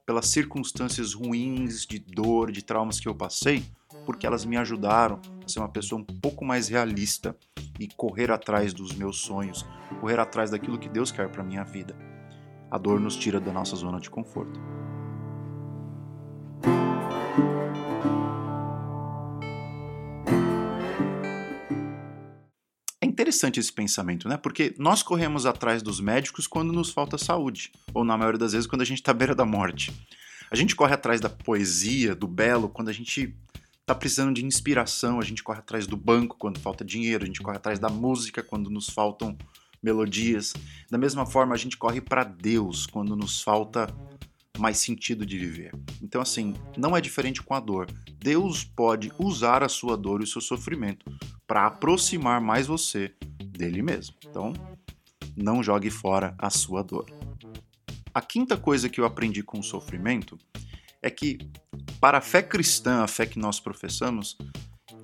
pelas 0.05 0.27
circunstâncias 0.27 1.13
ruins, 1.13 1.85
de 1.85 1.99
dor, 1.99 2.51
de 2.51 2.63
traumas 2.63 2.99
que 2.99 3.07
eu 3.07 3.15
passei, 3.15 3.63
porque 4.05 4.25
elas 4.25 4.45
me 4.45 4.57
ajudaram 4.57 5.19
a 5.43 5.47
ser 5.47 5.59
uma 5.59 5.69
pessoa 5.69 6.01
um 6.01 6.05
pouco 6.05 6.43
mais 6.43 6.67
realista 6.67 7.35
e 7.79 7.87
correr 7.87 8.31
atrás 8.31 8.73
dos 8.73 8.93
meus 8.93 9.19
sonhos, 9.19 9.65
correr 9.99 10.19
atrás 10.19 10.51
daquilo 10.51 10.79
que 10.79 10.89
Deus 10.89 11.11
quer 11.11 11.29
para 11.29 11.43
minha 11.43 11.63
vida. 11.63 11.95
A 12.69 12.77
dor 12.77 12.99
nos 12.99 13.15
tira 13.15 13.39
da 13.39 13.51
nossa 13.51 13.75
zona 13.75 13.99
de 13.99 14.09
conforto. 14.09 14.59
Interessante 23.31 23.61
esse 23.61 23.71
pensamento, 23.71 24.27
né? 24.27 24.35
Porque 24.35 24.75
nós 24.77 25.01
corremos 25.01 25.45
atrás 25.45 25.81
dos 25.81 26.01
médicos 26.01 26.47
quando 26.47 26.73
nos 26.73 26.89
falta 26.89 27.17
saúde, 27.17 27.71
ou 27.93 28.03
na 28.03 28.17
maioria 28.17 28.37
das 28.37 28.51
vezes 28.51 28.67
quando 28.67 28.81
a 28.81 28.85
gente 28.85 28.97
está 28.97 29.11
à 29.11 29.13
beira 29.13 29.33
da 29.33 29.45
morte. 29.45 29.93
A 30.51 30.55
gente 30.55 30.75
corre 30.75 30.93
atrás 30.93 31.21
da 31.21 31.29
poesia, 31.29 32.13
do 32.13 32.27
belo, 32.27 32.67
quando 32.67 32.89
a 32.89 32.93
gente 32.93 33.33
está 33.79 33.95
precisando 33.95 34.35
de 34.35 34.45
inspiração, 34.45 35.17
a 35.17 35.23
gente 35.23 35.41
corre 35.41 35.59
atrás 35.59 35.87
do 35.87 35.95
banco 35.95 36.35
quando 36.37 36.59
falta 36.59 36.83
dinheiro, 36.83 37.23
a 37.23 37.25
gente 37.25 37.41
corre 37.41 37.55
atrás 37.55 37.79
da 37.79 37.87
música 37.87 38.43
quando 38.43 38.69
nos 38.69 38.89
faltam 38.89 39.37
melodias. 39.81 40.53
Da 40.89 40.97
mesma 40.97 41.25
forma, 41.25 41.55
a 41.55 41.57
gente 41.57 41.77
corre 41.77 42.01
para 42.01 42.25
Deus 42.25 42.85
quando 42.85 43.15
nos 43.15 43.41
falta 43.41 43.87
mais 44.59 44.77
sentido 44.77 45.25
de 45.25 45.39
viver. 45.39 45.71
Então, 46.01 46.21
assim, 46.21 46.53
não 46.77 46.97
é 46.97 46.99
diferente 46.99 47.41
com 47.41 47.53
a 47.53 47.61
dor. 47.61 47.87
Deus 48.19 48.65
pode 48.65 49.09
usar 49.17 49.63
a 49.63 49.69
sua 49.69 49.95
dor 49.95 50.19
e 50.19 50.25
o 50.25 50.27
seu 50.27 50.41
sofrimento 50.41 51.05
para 51.51 51.65
aproximar 51.65 52.39
mais 52.39 52.65
você 52.65 53.13
dele 53.45 53.81
mesmo. 53.81 54.15
Então, 54.25 54.53
não 55.35 55.61
jogue 55.61 55.89
fora 55.89 56.33
a 56.37 56.49
sua 56.49 56.81
dor. 56.81 57.11
A 58.13 58.21
quinta 58.21 58.55
coisa 58.55 58.87
que 58.87 59.01
eu 59.01 59.05
aprendi 59.05 59.43
com 59.43 59.59
o 59.59 59.63
sofrimento 59.63 60.37
é 61.01 61.09
que, 61.09 61.39
para 61.99 62.19
a 62.19 62.21
fé 62.21 62.41
cristã, 62.41 63.03
a 63.03 63.07
fé 63.07 63.25
que 63.25 63.37
nós 63.37 63.59
professamos, 63.59 64.37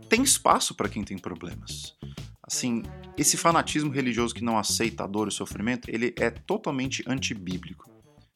tem 0.07 0.23
espaço 0.23 0.73
para 0.73 0.87
quem 0.87 1.03
tem 1.03 1.17
problemas. 1.17 1.97
Assim, 2.41 2.81
esse 3.17 3.35
fanatismo 3.35 3.91
religioso 3.91 4.33
que 4.33 4.41
não 4.41 4.57
aceita 4.57 5.03
a 5.03 5.07
dor 5.07 5.27
e 5.27 5.31
o 5.31 5.33
sofrimento, 5.33 5.89
ele 5.89 6.15
é 6.17 6.29
totalmente 6.29 7.03
antibíblico. 7.05 7.91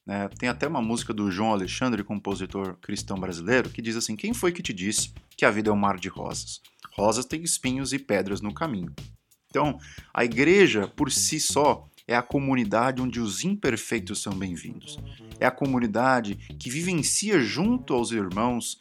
Né? 0.05 0.27
Tem 0.37 0.49
até 0.49 0.67
uma 0.67 0.81
música 0.81 1.13
do 1.13 1.31
João 1.31 1.53
Alexandre, 1.53 2.03
compositor 2.03 2.75
cristão 2.81 3.17
brasileiro, 3.17 3.69
que 3.69 3.81
diz 3.81 3.95
assim: 3.95 4.17
Quem 4.17 4.33
foi 4.33 4.51
que 4.51 4.61
te 4.61 4.73
disse 4.73 5.13
que 5.37 5.45
a 5.45 5.49
vida 5.49 5.69
é 5.69 5.73
um 5.73 5.77
mar 5.77 5.97
de 5.97 6.09
rosas? 6.09 6.59
Rosas 6.93 7.25
têm 7.25 7.43
espinhos 7.43 7.93
e 7.93 8.00
pedras 8.00 8.41
no 8.41 8.53
caminho. 8.53 8.93
Então, 9.50 9.77
a 10.13 10.24
igreja, 10.24 10.88
por 10.88 11.12
si 11.12 11.39
só, 11.39 11.88
é 12.07 12.15
a 12.15 12.21
comunidade 12.21 13.01
onde 13.01 13.19
os 13.19 13.43
imperfeitos 13.43 14.21
são 14.21 14.33
bem-vindos. 14.33 14.98
É 15.39 15.45
a 15.45 15.51
comunidade 15.51 16.36
que 16.57 16.69
vivencia 16.69 17.39
junto 17.39 17.93
aos 17.93 18.12
irmãos 18.12 18.79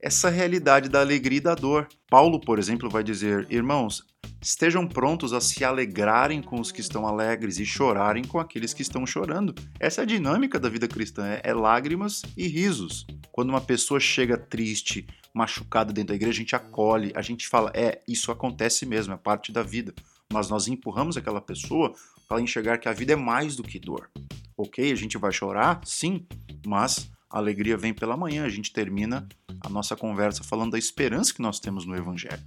essa 0.00 0.30
realidade 0.30 0.88
da 0.88 1.00
alegria 1.00 1.38
e 1.38 1.42
da 1.42 1.54
dor. 1.54 1.86
Paulo, 2.08 2.40
por 2.40 2.58
exemplo, 2.58 2.88
vai 2.88 3.02
dizer: 3.02 3.46
Irmãos, 3.50 4.04
estejam 4.40 4.86
prontos 4.86 5.32
a 5.32 5.40
se 5.40 5.64
alegrarem 5.64 6.42
com 6.42 6.60
os 6.60 6.72
que 6.72 6.80
estão 6.80 7.06
alegres 7.06 7.58
e 7.58 7.66
chorarem 7.66 8.24
com 8.24 8.38
aqueles 8.38 8.72
que 8.72 8.82
estão 8.82 9.06
chorando. 9.06 9.54
Essa 9.78 10.00
é 10.00 10.04
a 10.04 10.06
dinâmica 10.06 10.58
da 10.58 10.68
vida 10.68 10.88
cristã: 10.88 11.26
é, 11.26 11.40
é 11.44 11.54
lágrimas 11.54 12.22
e 12.36 12.46
risos. 12.46 13.06
Quando 13.30 13.50
uma 13.50 13.60
pessoa 13.60 14.00
chega 14.00 14.36
triste, 14.36 15.06
machucada 15.34 15.92
dentro 15.92 16.08
da 16.08 16.14
igreja, 16.14 16.38
a 16.38 16.42
gente 16.42 16.56
acolhe, 16.56 17.12
a 17.14 17.22
gente 17.22 17.48
fala: 17.48 17.70
é, 17.74 18.00
isso 18.06 18.30
acontece 18.30 18.84
mesmo, 18.86 19.14
é 19.14 19.16
parte 19.16 19.52
da 19.52 19.62
vida. 19.62 19.94
Mas 20.32 20.48
nós 20.48 20.68
empurramos 20.68 21.16
aquela 21.16 21.40
pessoa 21.40 21.92
para 22.28 22.40
enxergar 22.40 22.78
que 22.78 22.88
a 22.88 22.92
vida 22.92 23.12
é 23.12 23.16
mais 23.16 23.56
do 23.56 23.62
que 23.62 23.78
dor. 23.78 24.08
Ok, 24.56 24.92
a 24.92 24.94
gente 24.94 25.18
vai 25.18 25.32
chorar, 25.32 25.80
sim, 25.84 26.26
mas 26.64 27.10
a 27.28 27.38
alegria 27.38 27.76
vem 27.76 27.92
pela 27.92 28.16
manhã. 28.16 28.44
A 28.44 28.48
gente 28.48 28.72
termina 28.72 29.26
a 29.60 29.68
nossa 29.68 29.96
conversa 29.96 30.44
falando 30.44 30.72
da 30.72 30.78
esperança 30.78 31.34
que 31.34 31.42
nós 31.42 31.58
temos 31.58 31.84
no 31.84 31.96
Evangelho. 31.96 32.42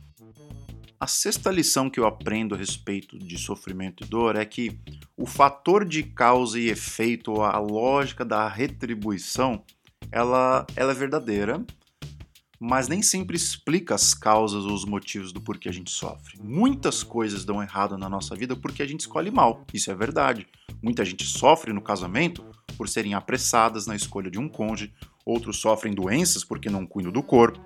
A 1.04 1.08
sexta 1.08 1.52
lição 1.52 1.90
que 1.90 2.00
eu 2.00 2.06
aprendo 2.06 2.56
a 2.56 2.58
respeito 2.58 3.20
de 3.20 3.38
sofrimento 3.38 4.06
e 4.06 4.08
dor 4.08 4.38
é 4.38 4.46
que 4.46 4.80
o 5.18 5.26
fator 5.26 5.84
de 5.84 6.02
causa 6.02 6.58
e 6.58 6.70
efeito, 6.70 7.42
a 7.42 7.60
lógica 7.60 8.24
da 8.24 8.48
retribuição, 8.48 9.62
ela, 10.10 10.66
ela 10.78 10.94
é 10.94 10.96
verdadeira, 10.96 11.62
mas 12.66 12.88
nem 12.88 13.02
sempre 13.02 13.36
explica 13.36 13.94
as 13.94 14.14
causas 14.14 14.64
ou 14.64 14.74
os 14.74 14.86
motivos 14.86 15.34
do 15.34 15.42
porquê 15.42 15.68
a 15.68 15.72
gente 15.74 15.92
sofre. 15.92 16.40
Muitas 16.42 17.04
coisas 17.04 17.44
dão 17.44 17.62
errado 17.62 17.98
na 17.98 18.08
nossa 18.08 18.38
vida 18.38 18.56
porque 18.56 18.82
a 18.82 18.88
gente 18.88 19.02
escolhe 19.02 19.30
mal, 19.30 19.66
isso 19.74 19.92
é 19.92 19.96
verdade. 19.96 20.48
Muita 20.82 21.04
gente 21.04 21.26
sofre 21.26 21.74
no 21.74 21.82
casamento 21.82 22.42
por 22.78 22.88
serem 22.88 23.16
apressadas 23.16 23.86
na 23.86 23.98
escolha 23.98 24.32
de 24.32 24.40
um 24.40 24.48
cônjuge, 24.48 24.94
outros 25.26 25.58
sofrem 25.58 25.94
doenças 25.94 26.46
porque 26.46 26.70
não 26.70 26.86
cuidam 26.86 27.12
do 27.12 27.22
corpo, 27.22 27.60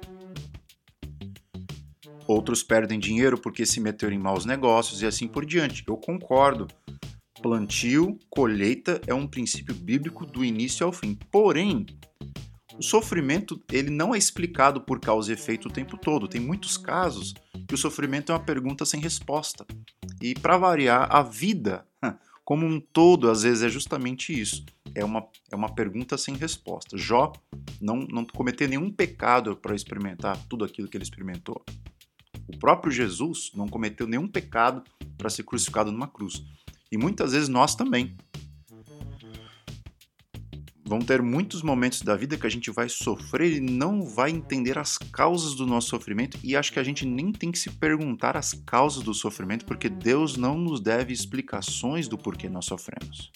outros 2.27 2.63
perdem 2.63 2.98
dinheiro 2.98 3.38
porque 3.38 3.68
se 3.68 3.80
meteram 3.80 4.16
em 4.16 4.20
maus 4.20 4.46
negócios 4.46 5.04
e 5.04 5.06
assim 5.06 5.27
por 5.27 5.46
diante. 5.46 5.84
Eu 5.88 5.98
concordo. 5.98 6.66
Plantio, 7.39 8.18
colheita 8.32 9.00
é 9.06 9.13
um 9.13 9.27
princípio 9.27 9.75
bíblico 9.75 10.25
do 10.25 10.44
início 10.44 10.84
ao 10.84 10.92
fim. 10.92 11.13
Porém, 11.32 11.86
o 12.77 12.81
sofrimento 12.81 13.62
ele 13.72 13.89
não 13.89 14.13
é 14.13 14.17
explicado 14.17 14.81
por 14.81 15.00
causa 15.00 15.31
e 15.31 15.34
efeito 15.34 15.67
o 15.67 15.72
tempo 15.72 15.98
todo. 15.98 16.27
Tem 16.27 16.39
muitos 16.39 16.77
casos 16.77 17.34
que 17.67 17.74
o 17.74 17.77
sofrimento 17.77 18.31
é 18.31 18.36
uma 18.36 18.43
pergunta 18.43 18.86
sem 18.86 19.00
resposta. 19.00 19.65
E 20.22 20.34
para 20.34 20.57
variar, 20.57 21.07
a 21.10 21.22
vida 21.22 21.86
como 22.48 22.65
um 22.65 22.79
todo 22.79 23.29
às 23.29 23.43
vezes 23.43 23.62
é 23.62 23.67
justamente 23.67 24.31
isso. 24.31 24.65
É 24.96 25.03
uma, 25.03 25.27
é 25.51 25.55
uma 25.55 25.75
pergunta 25.75 26.17
sem 26.17 26.34
resposta. 26.34 26.98
Jó 26.98 27.34
não, 27.81 27.98
não 28.10 28.24
cometeu 28.24 28.69
nenhum 28.69 28.89
pecado 28.89 29.57
para 29.57 29.75
experimentar 29.75 30.38
tudo 30.48 30.63
aquilo 30.63 30.88
que 30.88 30.96
ele 30.96 31.03
experimentou. 31.03 31.62
O 32.48 32.57
próprio 32.57 32.89
Jesus 32.89 33.51
não 33.53 33.67
cometeu 33.67 34.07
nenhum 34.07 34.29
pecado 34.29 34.81
para 35.17 35.29
ser 35.29 35.43
crucificado 35.43 35.91
numa 35.91 36.07
cruz. 36.07 36.41
E 36.89 36.98
muitas 36.98 37.34
vezes 37.34 37.50
nós 37.50 37.75
também 37.75 38.15
vão 40.88 41.00
ter 41.00 41.22
muitos 41.22 41.62
momentos 41.62 42.01
da 42.01 42.15
vida 42.15 42.38
que 42.38 42.48
a 42.48 42.50
gente 42.50 42.72
vai 42.72 42.88
sofrer 42.88 43.58
e 43.58 43.60
não 43.60 44.01
vai 44.01 44.32
entender 44.32 44.77
as 44.77 44.98
causas 44.98 45.53
do 45.53 45.65
nosso 45.65 45.89
sofrimento 45.89 46.39
e 46.41 46.56
acho 46.56 46.72
que 46.72 46.79
a 46.79 46.84
gente 46.84 47.06
nem 47.06 47.32
tem 47.32 47.51
que 47.51 47.60
se 47.60 47.70
perguntar 47.70 48.38
as 48.38 48.53
causas 48.53 49.03
do 49.03 49.13
sofrimento 49.13 49.65
porque 49.65 49.89
Deus 49.89 50.38
não 50.38 50.58
nos 50.58 50.79
deve 50.79 51.12
explicações 51.12 52.08
do 52.08 52.17
porquê 52.17 52.48
nós 52.48 52.65
sofremos. 52.65 53.32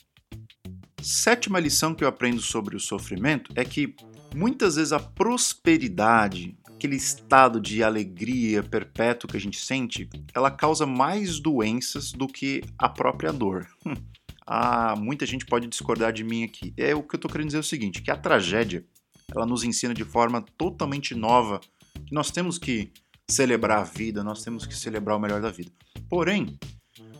Sétima 1.02 1.60
lição 1.60 1.94
que 1.94 2.04
eu 2.04 2.08
aprendo 2.08 2.42
sobre 2.42 2.76
o 2.76 2.80
sofrimento 2.80 3.52
é 3.56 3.66
que 3.66 3.96
muitas 4.34 4.76
vezes 4.76 4.94
a 4.94 5.00
prosperidade, 5.00 6.56
aquele 6.68 6.96
estado 6.96 7.60
de 7.60 7.84
alegria 7.84 8.64
perpétuo 8.64 9.30
que 9.30 9.36
a 9.36 9.42
gente 9.42 9.60
sente, 9.60 10.08
ela 10.34 10.50
causa 10.50 10.86
mais 10.86 11.40
doenças 11.40 12.12
do 12.14 12.28
que 12.28 12.64
a 12.78 12.88
própria 12.88 13.34
dor. 13.34 13.68
ah, 14.46 14.96
muita 14.98 15.26
gente 15.26 15.46
pode 15.46 15.68
discordar 15.68 16.12
de 16.12 16.24
mim 16.24 16.44
aqui. 16.44 16.74
É 16.78 16.96
o 16.96 17.04
que 17.04 17.16
eu 17.16 17.18
estou 17.18 17.30
querendo 17.30 17.48
dizer 17.48 17.58
é 17.58 17.62
o 17.62 17.64
seguinte, 17.64 18.02
que 18.02 18.12
a 18.12 18.18
tragédia, 18.18 18.86
ela 19.34 19.46
nos 19.46 19.64
ensina 19.64 19.94
de 19.94 20.04
forma 20.04 20.44
totalmente 20.58 21.16
nova 21.16 21.60
que 22.06 22.14
nós 22.14 22.32
temos 22.32 22.58
que 22.58 22.92
celebrar 23.30 23.80
a 23.80 23.84
vida, 23.84 24.24
nós 24.24 24.44
temos 24.44 24.66
que 24.66 24.76
celebrar 24.76 25.18
o 25.18 25.20
melhor 25.20 25.42
da 25.42 25.50
vida. 25.50 25.72
Porém, 26.10 26.60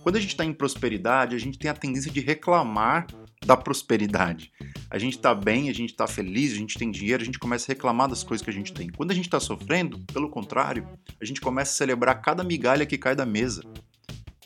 quando 0.04 0.16
a 0.16 0.20
gente 0.20 0.32
está 0.32 0.44
em 0.44 0.54
prosperidade, 0.54 1.36
a 1.36 1.40
gente 1.40 1.58
tem 1.58 1.70
a 1.70 1.74
tendência 1.74 2.12
de 2.12 2.20
reclamar 2.20 3.08
da 3.46 3.56
prosperidade. 3.56 4.52
A 4.90 4.98
gente 4.98 5.16
está 5.16 5.34
bem, 5.34 5.70
a 5.70 5.74
gente 5.74 5.92
está 5.92 6.08
feliz, 6.08 6.52
a 6.54 6.56
gente 6.56 6.78
tem 6.78 6.92
dinheiro, 6.92 7.22
a 7.22 7.26
gente 7.26 7.40
começa 7.40 7.72
a 7.72 7.74
reclamar 7.74 8.10
das 8.10 8.24
coisas 8.24 8.44
que 8.44 8.50
a 8.50 8.54
gente 8.54 8.74
tem. 8.74 8.90
Quando 8.90 9.12
a 9.12 9.14
gente 9.14 9.26
está 9.26 9.40
sofrendo, 9.40 10.00
pelo 10.14 10.30
contrário, 10.30 10.88
a 11.20 11.26
gente 11.26 11.40
começa 11.40 11.72
a 11.72 11.76
celebrar 11.76 12.22
cada 12.22 12.44
migalha 12.44 12.86
que 12.86 12.98
cai 12.98 13.16
da 13.16 13.26
mesa. 13.26 13.64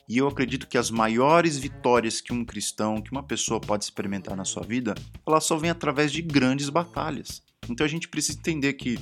E 0.08 0.18
eu 0.18 0.28
acredito 0.28 0.68
que 0.68 0.78
as 0.78 0.92
maiores 0.92 1.58
vitórias 1.58 2.22
que 2.22 2.32
um 2.32 2.46
cristão, 2.46 3.02
que 3.02 3.12
uma 3.12 3.24
pessoa 3.24 3.60
pode 3.60 3.84
experimentar 3.84 4.36
na 4.36 4.46
sua 4.46 4.64
vida, 4.64 4.94
ela 5.26 5.40
só 5.40 5.58
vem 5.58 5.72
através 5.72 6.12
de 6.12 6.22
grandes 6.22 6.70
batalhas. 6.70 7.42
Então 7.68 7.86
a 7.86 7.90
gente 7.90 8.08
precisa 8.08 8.38
entender 8.38 8.74
que, 8.74 9.00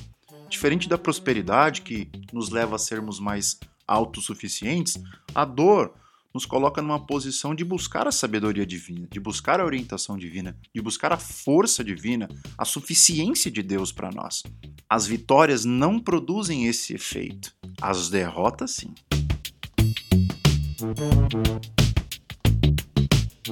diferente 0.48 0.88
da 0.88 0.96
prosperidade 0.96 1.82
que 1.82 2.08
nos 2.32 2.48
leva 2.48 2.76
a 2.76 2.78
sermos 2.78 3.20
mais 3.20 3.58
autossuficientes, 3.86 4.98
a 5.34 5.44
dor 5.44 5.94
nos 6.32 6.44
coloca 6.44 6.82
numa 6.82 6.98
posição 6.98 7.54
de 7.54 7.64
buscar 7.64 8.08
a 8.08 8.12
sabedoria 8.12 8.66
divina, 8.66 9.06
de 9.08 9.20
buscar 9.20 9.60
a 9.60 9.64
orientação 9.64 10.18
divina, 10.18 10.58
de 10.74 10.82
buscar 10.82 11.12
a 11.12 11.16
força 11.16 11.84
divina, 11.84 12.28
a 12.58 12.64
suficiência 12.64 13.50
de 13.50 13.62
Deus 13.62 13.92
para 13.92 14.10
nós. 14.10 14.42
As 14.90 15.06
vitórias 15.06 15.64
não 15.64 16.00
produzem 16.00 16.66
esse 16.66 16.92
efeito, 16.92 17.54
as 17.80 18.10
derrotas 18.10 18.72
sim. 18.72 18.92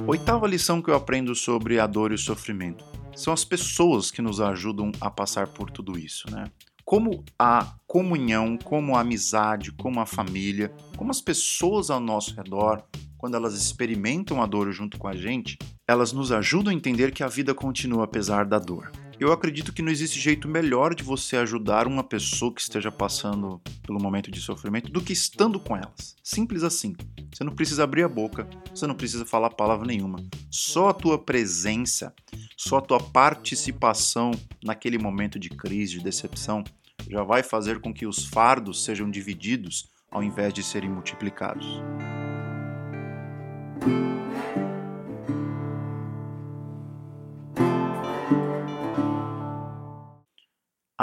Oitava 0.07 0.47
lição 0.47 0.81
que 0.81 0.89
eu 0.89 0.95
aprendo 0.95 1.33
sobre 1.33 1.79
a 1.79 1.87
dor 1.87 2.11
e 2.11 2.15
o 2.15 2.17
sofrimento 2.17 2.83
são 3.15 3.33
as 3.33 3.45
pessoas 3.45 4.11
que 4.11 4.21
nos 4.21 4.41
ajudam 4.41 4.91
a 4.99 5.09
passar 5.09 5.47
por 5.47 5.69
tudo 5.69 5.97
isso, 5.97 6.29
né? 6.31 6.45
Como 6.83 7.23
a 7.39 7.75
comunhão, 7.87 8.57
como 8.57 8.95
a 8.95 9.01
amizade, 9.01 9.71
como 9.71 9.99
a 9.99 10.05
família, 10.05 10.73
como 10.97 11.11
as 11.11 11.21
pessoas 11.21 11.89
ao 11.89 11.99
nosso 11.99 12.35
redor, 12.35 12.83
quando 13.17 13.35
elas 13.35 13.53
experimentam 13.53 14.41
a 14.41 14.45
dor 14.45 14.71
junto 14.71 14.97
com 14.97 15.07
a 15.07 15.15
gente, 15.15 15.57
elas 15.87 16.11
nos 16.11 16.31
ajudam 16.31 16.73
a 16.73 16.75
entender 16.75 17.13
que 17.13 17.23
a 17.23 17.27
vida 17.27 17.53
continua 17.53 18.03
apesar 18.03 18.45
da 18.45 18.59
dor. 18.59 18.91
Eu 19.23 19.31
acredito 19.31 19.71
que 19.71 19.81
não 19.81 19.89
existe 19.89 20.19
jeito 20.19 20.49
melhor 20.49 20.93
de 20.93 21.01
você 21.01 21.37
ajudar 21.37 21.87
uma 21.87 22.03
pessoa 22.03 22.53
que 22.53 22.59
esteja 22.59 22.91
passando 22.91 23.61
pelo 23.87 23.97
momento 23.97 24.29
de 24.29 24.41
sofrimento 24.41 24.91
do 24.91 25.01
que 25.01 25.13
estando 25.13 25.61
com 25.61 25.77
elas. 25.77 26.17
Simples 26.21 26.61
assim. 26.61 26.93
Você 27.33 27.41
não 27.41 27.55
precisa 27.55 27.85
abrir 27.85 28.03
a 28.03 28.09
boca, 28.09 28.45
você 28.75 28.85
não 28.85 28.95
precisa 28.95 29.25
falar 29.25 29.51
palavra 29.51 29.87
nenhuma. 29.87 30.21
Só 30.51 30.89
a 30.89 30.93
tua 30.93 31.17
presença, 31.17 32.13
só 32.57 32.79
a 32.79 32.81
tua 32.81 32.99
participação 32.99 34.31
naquele 34.61 34.97
momento 34.97 35.39
de 35.39 35.47
crise, 35.47 35.99
de 35.99 36.03
decepção, 36.03 36.61
já 37.09 37.23
vai 37.23 37.43
fazer 37.43 37.79
com 37.79 37.93
que 37.93 38.05
os 38.05 38.25
fardos 38.25 38.83
sejam 38.83 39.09
divididos 39.09 39.87
ao 40.11 40.21
invés 40.21 40.53
de 40.53 40.61
serem 40.61 40.89
multiplicados. 40.89 41.81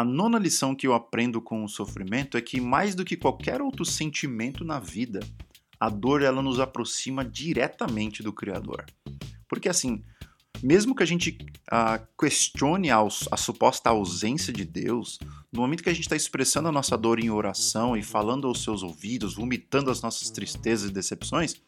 A 0.01 0.05
nona 0.05 0.39
lição 0.39 0.75
que 0.75 0.87
eu 0.87 0.95
aprendo 0.95 1.43
com 1.43 1.63
o 1.63 1.69
sofrimento 1.69 2.39
é 2.39 2.41
que, 2.41 2.59
mais 2.59 2.95
do 2.95 3.05
que 3.05 3.19
qualquer 3.19 3.61
outro 3.61 3.85
sentimento 3.85 4.65
na 4.65 4.81
vida, 4.81 5.21
a 5.79 5.91
dor 5.91 6.23
ela 6.23 6.41
nos 6.41 6.59
aproxima 6.59 7.23
diretamente 7.23 8.23
do 8.23 8.33
Criador. 8.33 8.87
Porque 9.47 9.69
assim, 9.69 10.03
mesmo 10.63 10.95
que 10.95 11.03
a 11.03 11.07
gente 11.07 11.37
uh, 11.71 12.03
questione 12.19 12.91
a, 12.91 12.99
a, 13.31 13.37
suposta 13.37 13.91
ausência 13.91 14.55
de 14.55 14.65
Deus, 14.65 15.19
no 15.53 15.61
momento 15.61 15.83
que 15.83 15.91
a 15.91 15.93
gente 15.93 16.05
está 16.05 16.17
expressando 16.17 16.71
a 16.71 16.73
nossa 16.73 16.97
dor 16.97 17.21
em 17.21 17.29
oração 17.29 17.95
e 17.95 18.03
falando 18.03 18.49
aos 18.49 18.63
seus 18.63 18.83
ouvidos, 18.83 19.35
vomitando 19.35 19.91
as 19.91 20.01
nossas 20.01 20.31
tristezas 20.31 20.89
e 20.89 20.95
decepções, 20.95 21.61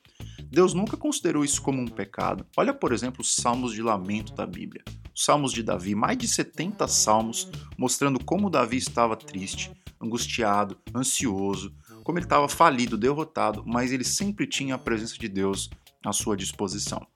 Deus 0.51 0.75
nunca 0.75 0.97
considerou 0.97 1.45
isso 1.45 1.63
como 1.63 1.81
um 1.81 1.87
pecado. 1.87 2.47
Olha, 2.57 2.75
por 2.75 2.93
exemplo, 2.93 3.23
os 3.23 3.35
salmos 3.35 3.73
de 3.73 3.83
lamento 3.83 4.35
da 4.35 4.47
Bíblia. 4.47 4.83
Os 5.15 5.25
salmos 5.25 5.53
de 5.53 5.63
Davi, 5.63 5.95
mais 5.95 6.19
de 6.19 6.29
70 6.29 6.87
salmos 6.89 7.49
mostrando 7.77 8.23
como 8.23 8.51
Davi 8.51 8.77
estava 8.77 9.17
triste, 9.17 9.71
angustiado, 10.01 10.77
ansioso, 10.95 11.75
como 12.03 12.19
ele 12.19 12.27
estava 12.27 12.49
falido, 12.49 12.99
derrotado, 12.99 13.63
mas 13.67 13.93
ele 13.93 14.05
sempre 14.05 14.47
tinha 14.47 14.75
a 14.75 14.79
presença 14.79 15.17
de 15.19 15.29
Deus 15.29 15.71
à 16.05 16.13
sua 16.13 16.37
disposição. 16.37 17.07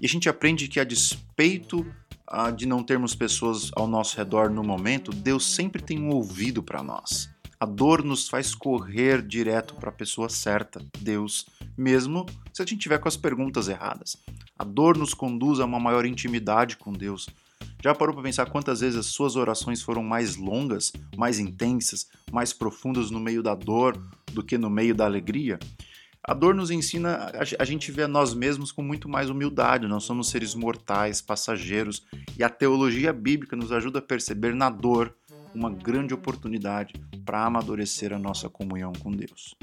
E 0.00 0.06
a 0.06 0.08
gente 0.08 0.28
aprende 0.28 0.66
que, 0.66 0.80
a 0.80 0.84
despeito 0.84 1.86
ah, 2.26 2.50
de 2.50 2.66
não 2.66 2.82
termos 2.82 3.14
pessoas 3.14 3.70
ao 3.76 3.86
nosso 3.86 4.16
redor 4.16 4.50
no 4.50 4.64
momento, 4.64 5.12
Deus 5.12 5.54
sempre 5.54 5.82
tem 5.82 6.00
um 6.00 6.10
ouvido 6.10 6.62
para 6.62 6.82
nós. 6.82 7.29
A 7.62 7.66
dor 7.66 8.02
nos 8.02 8.26
faz 8.26 8.54
correr 8.54 9.20
direto 9.20 9.74
para 9.74 9.90
a 9.90 9.92
pessoa 9.92 10.30
certa, 10.30 10.82
Deus, 10.98 11.44
mesmo 11.76 12.24
se 12.54 12.62
a 12.62 12.64
gente 12.64 12.80
tiver 12.80 12.96
com 12.96 13.06
as 13.06 13.18
perguntas 13.18 13.68
erradas. 13.68 14.16
A 14.58 14.64
dor 14.64 14.96
nos 14.96 15.12
conduz 15.12 15.60
a 15.60 15.66
uma 15.66 15.78
maior 15.78 16.06
intimidade 16.06 16.78
com 16.78 16.90
Deus. 16.90 17.28
Já 17.84 17.94
parou 17.94 18.14
para 18.14 18.24
pensar 18.24 18.46
quantas 18.46 18.80
vezes 18.80 18.98
as 18.98 19.06
suas 19.06 19.36
orações 19.36 19.82
foram 19.82 20.02
mais 20.02 20.36
longas, 20.36 20.90
mais 21.18 21.38
intensas, 21.38 22.08
mais 22.32 22.54
profundas 22.54 23.10
no 23.10 23.20
meio 23.20 23.42
da 23.42 23.54
dor 23.54 24.02
do 24.32 24.42
que 24.42 24.56
no 24.56 24.70
meio 24.70 24.94
da 24.94 25.04
alegria? 25.04 25.58
A 26.22 26.32
dor 26.32 26.54
nos 26.54 26.70
ensina 26.70 27.30
a 27.58 27.64
gente 27.66 27.92
ver 27.92 28.08
nós 28.08 28.32
mesmos 28.32 28.72
com 28.72 28.82
muito 28.82 29.06
mais 29.06 29.28
humildade. 29.28 29.86
Nós 29.86 30.04
somos 30.04 30.30
seres 30.30 30.54
mortais, 30.54 31.20
passageiros, 31.20 32.06
e 32.38 32.42
a 32.42 32.48
teologia 32.48 33.12
bíblica 33.12 33.54
nos 33.54 33.70
ajuda 33.70 33.98
a 33.98 34.02
perceber 34.02 34.54
na 34.54 34.70
dor 34.70 35.14
uma 35.54 35.70
grande 35.70 36.14
oportunidade 36.14 36.94
para 37.24 37.44
amadurecer 37.44 38.12
a 38.12 38.18
nossa 38.18 38.48
comunhão 38.48 38.92
com 39.00 39.10
Deus. 39.10 39.54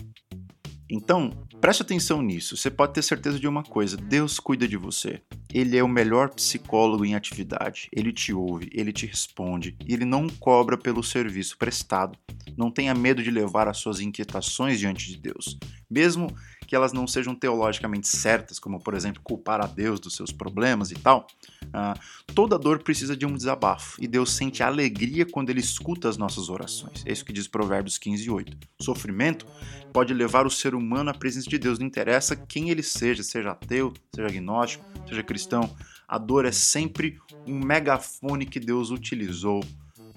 Então, 0.89 1.31
preste 1.59 1.81
atenção 1.81 2.21
nisso. 2.21 2.55
Você 2.55 2.71
pode 2.71 2.93
ter 2.93 3.01
certeza 3.01 3.39
de 3.39 3.47
uma 3.47 3.63
coisa: 3.63 3.97
Deus 3.97 4.39
cuida 4.39 4.67
de 4.67 4.77
você. 4.77 5.21
Ele 5.53 5.77
é 5.77 5.83
o 5.83 5.87
melhor 5.87 6.29
psicólogo 6.29 7.03
em 7.03 7.15
atividade. 7.15 7.89
Ele 7.91 8.13
te 8.13 8.33
ouve, 8.33 8.69
ele 8.73 8.93
te 8.93 9.05
responde 9.05 9.75
e 9.85 9.93
ele 9.93 10.05
não 10.05 10.27
cobra 10.27 10.77
pelo 10.77 11.03
serviço 11.03 11.57
prestado. 11.57 12.17
Não 12.57 12.71
tenha 12.71 12.93
medo 12.93 13.21
de 13.21 13.31
levar 13.31 13.67
as 13.67 13.77
suas 13.77 13.99
inquietações 13.99 14.79
diante 14.79 15.07
de 15.07 15.17
Deus. 15.17 15.57
Mesmo 15.89 16.33
que 16.67 16.75
elas 16.75 16.91
não 16.91 17.07
sejam 17.07 17.33
teologicamente 17.33 18.07
certas, 18.07 18.59
como 18.59 18.79
por 18.79 18.93
exemplo 18.93 19.21
culpar 19.23 19.61
a 19.61 19.65
Deus 19.65 19.99
dos 19.99 20.15
seus 20.15 20.31
problemas 20.31 20.91
e 20.91 20.95
tal, 20.95 21.25
uh, 21.65 21.99
toda 22.35 22.59
dor 22.59 22.83
precisa 22.83 23.15
de 23.15 23.25
um 23.25 23.33
desabafo 23.33 23.97
e 23.99 24.07
Deus 24.07 24.33
sente 24.33 24.61
alegria 24.61 25.25
quando 25.25 25.49
ele 25.49 25.61
escuta 25.61 26.09
as 26.09 26.17
nossas 26.17 26.49
orações. 26.49 27.03
É 27.05 27.11
isso 27.11 27.23
que 27.23 27.31
diz 27.31 27.47
Provérbios 27.47 27.97
15, 27.97 28.29
8. 28.29 28.57
Sofrimento 28.81 29.47
pode 29.93 30.13
levar 30.13 30.45
o 30.45 30.51
ser 30.51 30.75
humano 30.75 31.09
à 31.09 31.13
presença 31.13 31.49
de 31.49 31.57
Deus, 31.57 31.79
não 31.79 31.87
interessa 31.87 32.35
quem 32.35 32.69
ele 32.69 32.83
seja, 32.83 33.23
seja 33.23 33.51
ateu, 33.51 33.93
seja 34.13 34.27
agnóstico, 34.27 34.85
seja 35.07 35.23
cristão, 35.23 35.73
a 36.07 36.17
dor 36.17 36.45
é 36.45 36.51
sempre 36.51 37.17
um 37.45 37.57
megafone 37.59 38.45
que 38.45 38.59
Deus 38.59 38.91
utilizou 38.91 39.63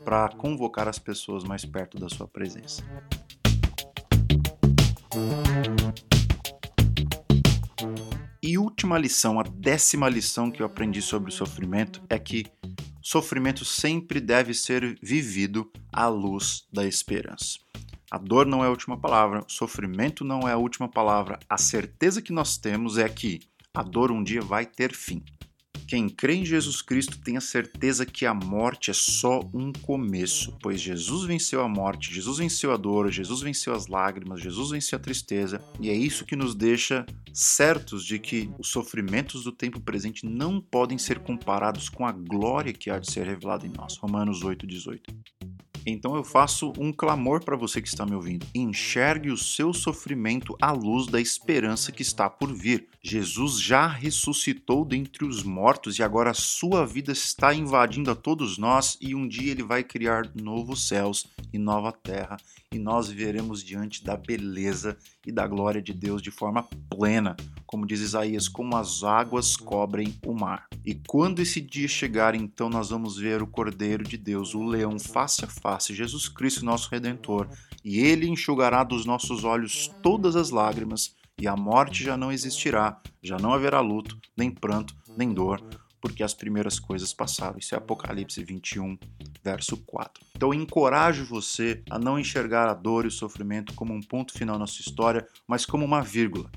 para 0.04 0.28
convocar 0.30 0.88
as 0.88 0.98
pessoas 0.98 1.44
mais 1.44 1.64
perto 1.64 1.98
da 1.98 2.08
sua 2.08 2.26
presença. 2.26 2.82
E 8.42 8.56
última 8.56 8.96
lição, 8.96 9.38
a 9.38 9.42
décima 9.42 10.08
lição 10.08 10.50
que 10.50 10.62
eu 10.62 10.66
aprendi 10.66 11.02
sobre 11.02 11.28
o 11.28 11.32
sofrimento 11.32 12.00
é 12.08 12.18
que 12.18 12.46
sofrimento 13.02 13.66
sempre 13.66 14.18
deve 14.18 14.54
ser 14.54 14.98
vivido 15.02 15.70
à 15.92 16.08
luz 16.08 16.66
da 16.72 16.86
esperança. 16.86 17.58
A 18.10 18.16
dor 18.16 18.46
não 18.46 18.64
é 18.64 18.66
a 18.66 18.70
última 18.70 18.98
palavra, 18.98 19.44
o 19.46 19.52
sofrimento 19.52 20.24
não 20.24 20.48
é 20.48 20.52
a 20.52 20.56
última 20.56 20.88
palavra. 20.88 21.38
A 21.50 21.58
certeza 21.58 22.22
que 22.22 22.32
nós 22.32 22.56
temos 22.56 22.96
é 22.96 23.10
que 23.10 23.40
a 23.74 23.82
dor 23.82 24.10
um 24.10 24.24
dia 24.24 24.40
vai 24.40 24.64
ter 24.64 24.94
fim. 24.94 25.22
Quem 25.90 26.08
crê 26.08 26.34
em 26.36 26.44
Jesus 26.44 26.80
Cristo 26.80 27.18
tem 27.18 27.36
a 27.36 27.40
certeza 27.40 28.06
que 28.06 28.24
a 28.24 28.32
morte 28.32 28.92
é 28.92 28.94
só 28.94 29.40
um 29.52 29.72
começo, 29.72 30.56
pois 30.62 30.80
Jesus 30.80 31.26
venceu 31.26 31.62
a 31.62 31.68
morte, 31.68 32.14
Jesus 32.14 32.38
venceu 32.38 32.72
a 32.72 32.76
dor, 32.76 33.10
Jesus 33.10 33.40
venceu 33.40 33.74
as 33.74 33.88
lágrimas, 33.88 34.40
Jesus 34.40 34.70
venceu 34.70 34.96
a 34.96 35.02
tristeza, 35.02 35.60
e 35.80 35.90
é 35.90 35.92
isso 35.92 36.24
que 36.24 36.36
nos 36.36 36.54
deixa 36.54 37.04
certos 37.32 38.04
de 38.04 38.20
que 38.20 38.48
os 38.56 38.68
sofrimentos 38.68 39.42
do 39.42 39.50
tempo 39.50 39.80
presente 39.80 40.24
não 40.24 40.60
podem 40.60 40.96
ser 40.96 41.18
comparados 41.18 41.88
com 41.88 42.06
a 42.06 42.12
glória 42.12 42.72
que 42.72 42.88
há 42.88 43.00
de 43.00 43.10
ser 43.10 43.26
revelada 43.26 43.66
em 43.66 43.70
nós. 43.70 43.96
Romanos 43.96 44.44
8:18. 44.44 45.12
Então 45.86 46.14
eu 46.16 46.24
faço 46.24 46.72
um 46.78 46.92
clamor 46.92 47.44
para 47.44 47.56
você 47.56 47.80
que 47.80 47.88
está 47.88 48.04
me 48.04 48.14
ouvindo. 48.14 48.46
Enxergue 48.54 49.30
o 49.30 49.36
seu 49.36 49.72
sofrimento 49.72 50.56
à 50.60 50.72
luz 50.72 51.06
da 51.06 51.20
esperança 51.20 51.92
que 51.92 52.02
está 52.02 52.28
por 52.28 52.52
vir. 52.52 52.86
Jesus 53.02 53.60
já 53.60 53.86
ressuscitou 53.86 54.84
dentre 54.84 55.24
os 55.24 55.42
mortos 55.42 55.98
e 55.98 56.02
agora 56.02 56.30
a 56.30 56.34
sua 56.34 56.86
vida 56.86 57.12
está 57.12 57.54
invadindo 57.54 58.10
a 58.10 58.14
todos 58.14 58.58
nós 58.58 58.98
e 59.00 59.14
um 59.14 59.26
dia 59.26 59.50
ele 59.50 59.62
vai 59.62 59.82
criar 59.82 60.30
novos 60.34 60.86
céus 60.86 61.26
e 61.52 61.58
nova 61.58 61.92
terra 61.92 62.36
e 62.72 62.78
nós 62.78 63.08
viveremos 63.08 63.64
diante 63.64 64.04
da 64.04 64.16
beleza 64.16 64.96
e 65.26 65.32
da 65.32 65.44
glória 65.44 65.82
de 65.82 65.92
Deus 65.92 66.22
de 66.22 66.30
forma 66.30 66.62
plena, 66.88 67.36
como 67.66 67.84
diz 67.84 68.00
Isaías, 68.00 68.48
como 68.48 68.76
as 68.76 69.02
águas 69.02 69.56
cobrem 69.56 70.14
o 70.24 70.32
mar. 70.32 70.68
E 70.84 70.94
quando 70.94 71.40
esse 71.40 71.60
dia 71.60 71.88
chegar, 71.88 72.32
então 72.34 72.70
nós 72.70 72.90
vamos 72.90 73.16
ver 73.16 73.42
o 73.42 73.46
Cordeiro 73.46 74.04
de 74.04 74.16
Deus, 74.16 74.54
o 74.54 74.62
leão 74.62 75.00
face 75.00 75.44
a 75.44 75.48
face, 75.48 75.92
Jesus 75.94 76.28
Cristo, 76.28 76.64
nosso 76.64 76.88
redentor, 76.90 77.48
e 77.84 77.98
ele 77.98 78.28
enxugará 78.28 78.84
dos 78.84 79.04
nossos 79.04 79.42
olhos 79.42 79.88
todas 80.00 80.36
as 80.36 80.50
lágrimas 80.50 81.16
e 81.40 81.48
a 81.48 81.56
morte 81.56 82.04
já 82.04 82.16
não 82.16 82.30
existirá, 82.30 83.00
já 83.20 83.36
não 83.36 83.52
haverá 83.52 83.80
luto, 83.80 84.16
nem 84.36 84.48
pranto, 84.48 84.94
nem 85.16 85.32
dor, 85.32 85.60
porque 86.00 86.22
as 86.22 86.34
primeiras 86.34 86.78
coisas 86.78 87.12
passaram. 87.12 87.58
Isso 87.58 87.74
é 87.74 87.78
Apocalipse 87.78 88.42
21, 88.42 88.98
verso 89.42 89.76
4. 89.76 90.24
Então 90.34 90.52
eu 90.52 90.60
encorajo 90.60 91.24
você 91.24 91.82
a 91.90 91.98
não 91.98 92.18
enxergar 92.18 92.68
a 92.68 92.74
dor 92.74 93.04
e 93.04 93.08
o 93.08 93.10
sofrimento 93.10 93.74
como 93.74 93.92
um 93.92 94.00
ponto 94.00 94.32
final 94.32 94.58
na 94.58 94.66
sua 94.66 94.82
história, 94.82 95.26
mas 95.46 95.66
como 95.66 95.84
uma 95.84 96.02
vírgula. 96.02 96.50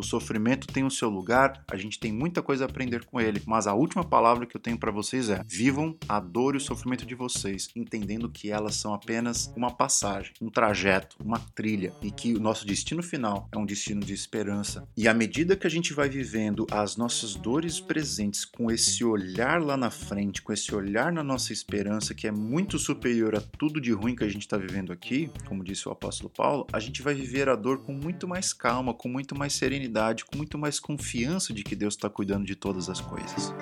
O 0.00 0.02
sofrimento 0.02 0.66
tem 0.66 0.82
o 0.82 0.90
seu 0.90 1.10
lugar, 1.10 1.62
a 1.70 1.76
gente 1.76 2.00
tem 2.00 2.10
muita 2.10 2.40
coisa 2.40 2.64
a 2.64 2.66
aprender 2.66 3.04
com 3.04 3.20
ele, 3.20 3.42
mas 3.44 3.66
a 3.66 3.74
última 3.74 4.02
palavra 4.02 4.46
que 4.46 4.56
eu 4.56 4.60
tenho 4.60 4.78
para 4.78 4.90
vocês 4.90 5.28
é: 5.28 5.44
vivam 5.46 5.94
a 6.08 6.18
dor 6.18 6.54
e 6.54 6.56
o 6.56 6.60
sofrimento 6.60 7.04
de 7.04 7.14
vocês, 7.14 7.68
entendendo 7.76 8.30
que 8.30 8.50
elas 8.50 8.76
são 8.76 8.94
apenas 8.94 9.52
uma 9.54 9.70
passagem, 9.70 10.32
um 10.40 10.48
trajeto, 10.48 11.18
uma 11.22 11.38
trilha 11.38 11.92
e 12.00 12.10
que 12.10 12.32
o 12.32 12.40
nosso 12.40 12.66
destino 12.66 13.02
final 13.02 13.46
é 13.52 13.58
um 13.58 13.66
destino 13.66 14.00
de 14.00 14.14
esperança. 14.14 14.88
E 14.96 15.06
à 15.06 15.12
medida 15.12 15.54
que 15.54 15.66
a 15.66 15.70
gente 15.70 15.92
vai 15.92 16.08
vivendo 16.08 16.66
as 16.70 16.96
nossas 16.96 17.34
dores 17.34 17.78
presentes 17.78 18.46
com 18.46 18.70
esse 18.70 19.04
olhar 19.04 19.60
lá 19.60 19.76
na 19.76 19.90
frente, 19.90 20.40
com 20.40 20.50
esse 20.50 20.74
olhar 20.74 21.12
na 21.12 21.22
nossa 21.22 21.52
esperança 21.52 22.14
que 22.14 22.26
é 22.26 22.32
muito 22.32 22.78
superior 22.78 23.36
a 23.36 23.42
tudo 23.42 23.78
de 23.78 23.92
ruim 23.92 24.16
que 24.16 24.24
a 24.24 24.30
gente 24.30 24.46
está 24.46 24.56
vivendo 24.56 24.94
aqui, 24.94 25.30
como 25.46 25.62
disse 25.62 25.86
o 25.86 25.92
apóstolo 25.92 26.30
Paulo, 26.30 26.66
a 26.72 26.80
gente 26.80 27.02
vai 27.02 27.12
viver 27.12 27.50
a 27.50 27.54
dor 27.54 27.82
com 27.82 27.92
muito 27.92 28.26
mais 28.26 28.54
calma, 28.54 28.94
com 28.94 29.06
muito 29.06 29.36
mais 29.36 29.52
serenidade 29.52 29.89
com 30.24 30.36
muito 30.36 30.56
mais 30.56 30.78
confiança 30.78 31.52
de 31.52 31.62
que 31.64 31.74
Deus 31.74 31.94
está 31.94 32.08
cuidando 32.08 32.44
de 32.44 32.54
todas 32.54 32.88
as 32.88 33.00
coisas. 33.00 33.52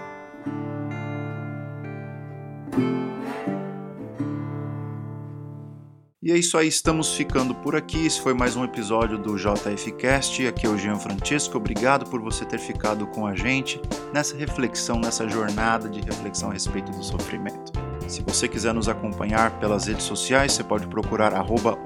E 6.29 6.31
é 6.31 6.37
isso 6.37 6.59
aí, 6.59 6.69
estamos 6.69 7.15
ficando 7.15 7.55
por 7.55 7.75
aqui. 7.75 8.05
Esse 8.05 8.21
foi 8.21 8.35
mais 8.35 8.55
um 8.55 8.63
episódio 8.63 9.17
do 9.17 9.39
JFcast. 9.39 10.47
Aqui 10.47 10.67
é 10.67 10.69
o 10.69 10.77
Jean 10.77 10.97
Francesco. 10.97 11.57
Obrigado 11.57 12.05
por 12.05 12.21
você 12.21 12.45
ter 12.45 12.59
ficado 12.59 13.07
com 13.07 13.27
a 13.27 13.35
gente 13.35 13.81
nessa 14.13 14.37
reflexão, 14.37 15.01
nessa 15.01 15.27
jornada 15.27 15.89
de 15.89 16.03
reflexão 16.03 16.51
a 16.51 16.53
respeito 16.53 16.93
do 16.93 17.03
sofrimento. 17.03 17.73
Se 18.07 18.21
você 18.23 18.47
quiser 18.47 18.75
nos 18.75 18.91
acompanhar 18.91 19.59
pelas 19.59 19.87
redes 19.87 20.05
sociais, 20.05 20.53
você 20.53 20.63
pode 20.63 20.87
procurar 20.89 21.33
arroba 21.33 21.79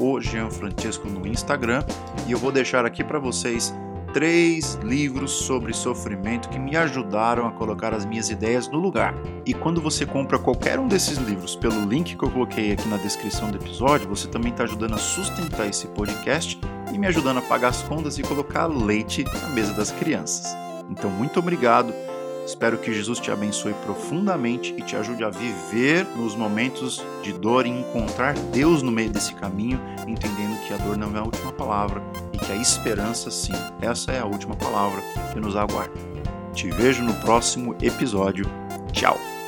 no 1.05 1.26
Instagram 1.28 1.85
e 2.26 2.33
eu 2.33 2.38
vou 2.38 2.50
deixar 2.50 2.85
aqui 2.85 3.05
para 3.05 3.20
vocês 3.20 3.72
três 4.12 4.75
livros 4.83 5.31
sobre 5.31 5.72
sofrimento 5.72 6.48
que 6.48 6.59
me 6.59 6.77
ajudaram 6.77 7.46
a 7.46 7.53
colocar 7.53 7.94
as 7.94 8.05
minhas 8.05 8.31
ideias 8.31 8.68
no 8.68 8.79
lugar. 8.79 9.14
E 9.46 9.55
quando 9.55 9.81
você 9.81 10.05
compra 10.05 10.38
qualquer 10.38 10.79
um 10.79 10.87
desses 10.87 11.18
livros 11.18 11.57
pelo 11.57 11.85
link 11.85 12.16
que 12.16 12.22
eu 12.22 12.31
coloquei 12.31 12.72
aqui 12.72 12.88
na 12.88 12.96
descrição 12.96 13.51
do 13.51 13.57
episódio, 13.57 14.09
você 14.09 14.29
também 14.29 14.53
está 14.53 14.64
ajudando 14.64 14.94
a 14.94 14.98
sustentar 14.98 15.66
esse 15.66 15.87
podcast 15.88 16.61
e 16.92 16.98
me 16.98 17.07
ajudando 17.07 17.38
a 17.38 17.42
pagar 17.42 17.68
as 17.68 17.83
contas 17.83 18.18
e 18.18 18.22
colocar 18.22 18.66
leite 18.66 19.25
na 19.25 19.48
mesa 19.48 19.72
das 19.72 19.90
crianças. 19.90 20.55
Então, 20.90 21.11
muito 21.11 21.38
obrigado 21.38 21.94
Espero 22.44 22.78
que 22.78 22.92
Jesus 22.92 23.18
te 23.18 23.31
abençoe 23.31 23.74
profundamente 23.85 24.74
e 24.76 24.83
te 24.83 24.96
ajude 24.96 25.24
a 25.24 25.31
viver 25.31 26.05
nos 26.16 26.35
momentos 26.35 27.05
de 27.22 27.33
dor 27.33 27.66
e 27.66 27.70
encontrar 27.70 28.35
Deus 28.52 28.83
no 28.83 28.90
meio 28.90 29.11
desse 29.11 29.35
caminho, 29.35 29.81
entendendo 30.07 30.61
que 30.66 30.74
a 30.74 30.76
dor 30.76 30.96
não 30.96 31.14
é 31.16 31.20
a 31.20 31.24
última 31.24 31.52
palavra 31.52 32.02
e 32.33 32.38
que 32.38 32.52
a 32.52 32.57
esperança, 32.57 33.31
sim, 33.31 33.52
essa 33.81 34.12
é 34.12 34.18
a 34.18 34.26
última 34.26 34.57
palavra 34.57 35.00
que 35.33 35.40
nos 35.40 35.57
aguarda. 35.57 35.94
Te 36.52 36.68
vejo 36.70 37.02
no 37.02 37.14
próximo 37.14 37.74
episódio. 37.81 38.44
Tchau! 38.92 39.41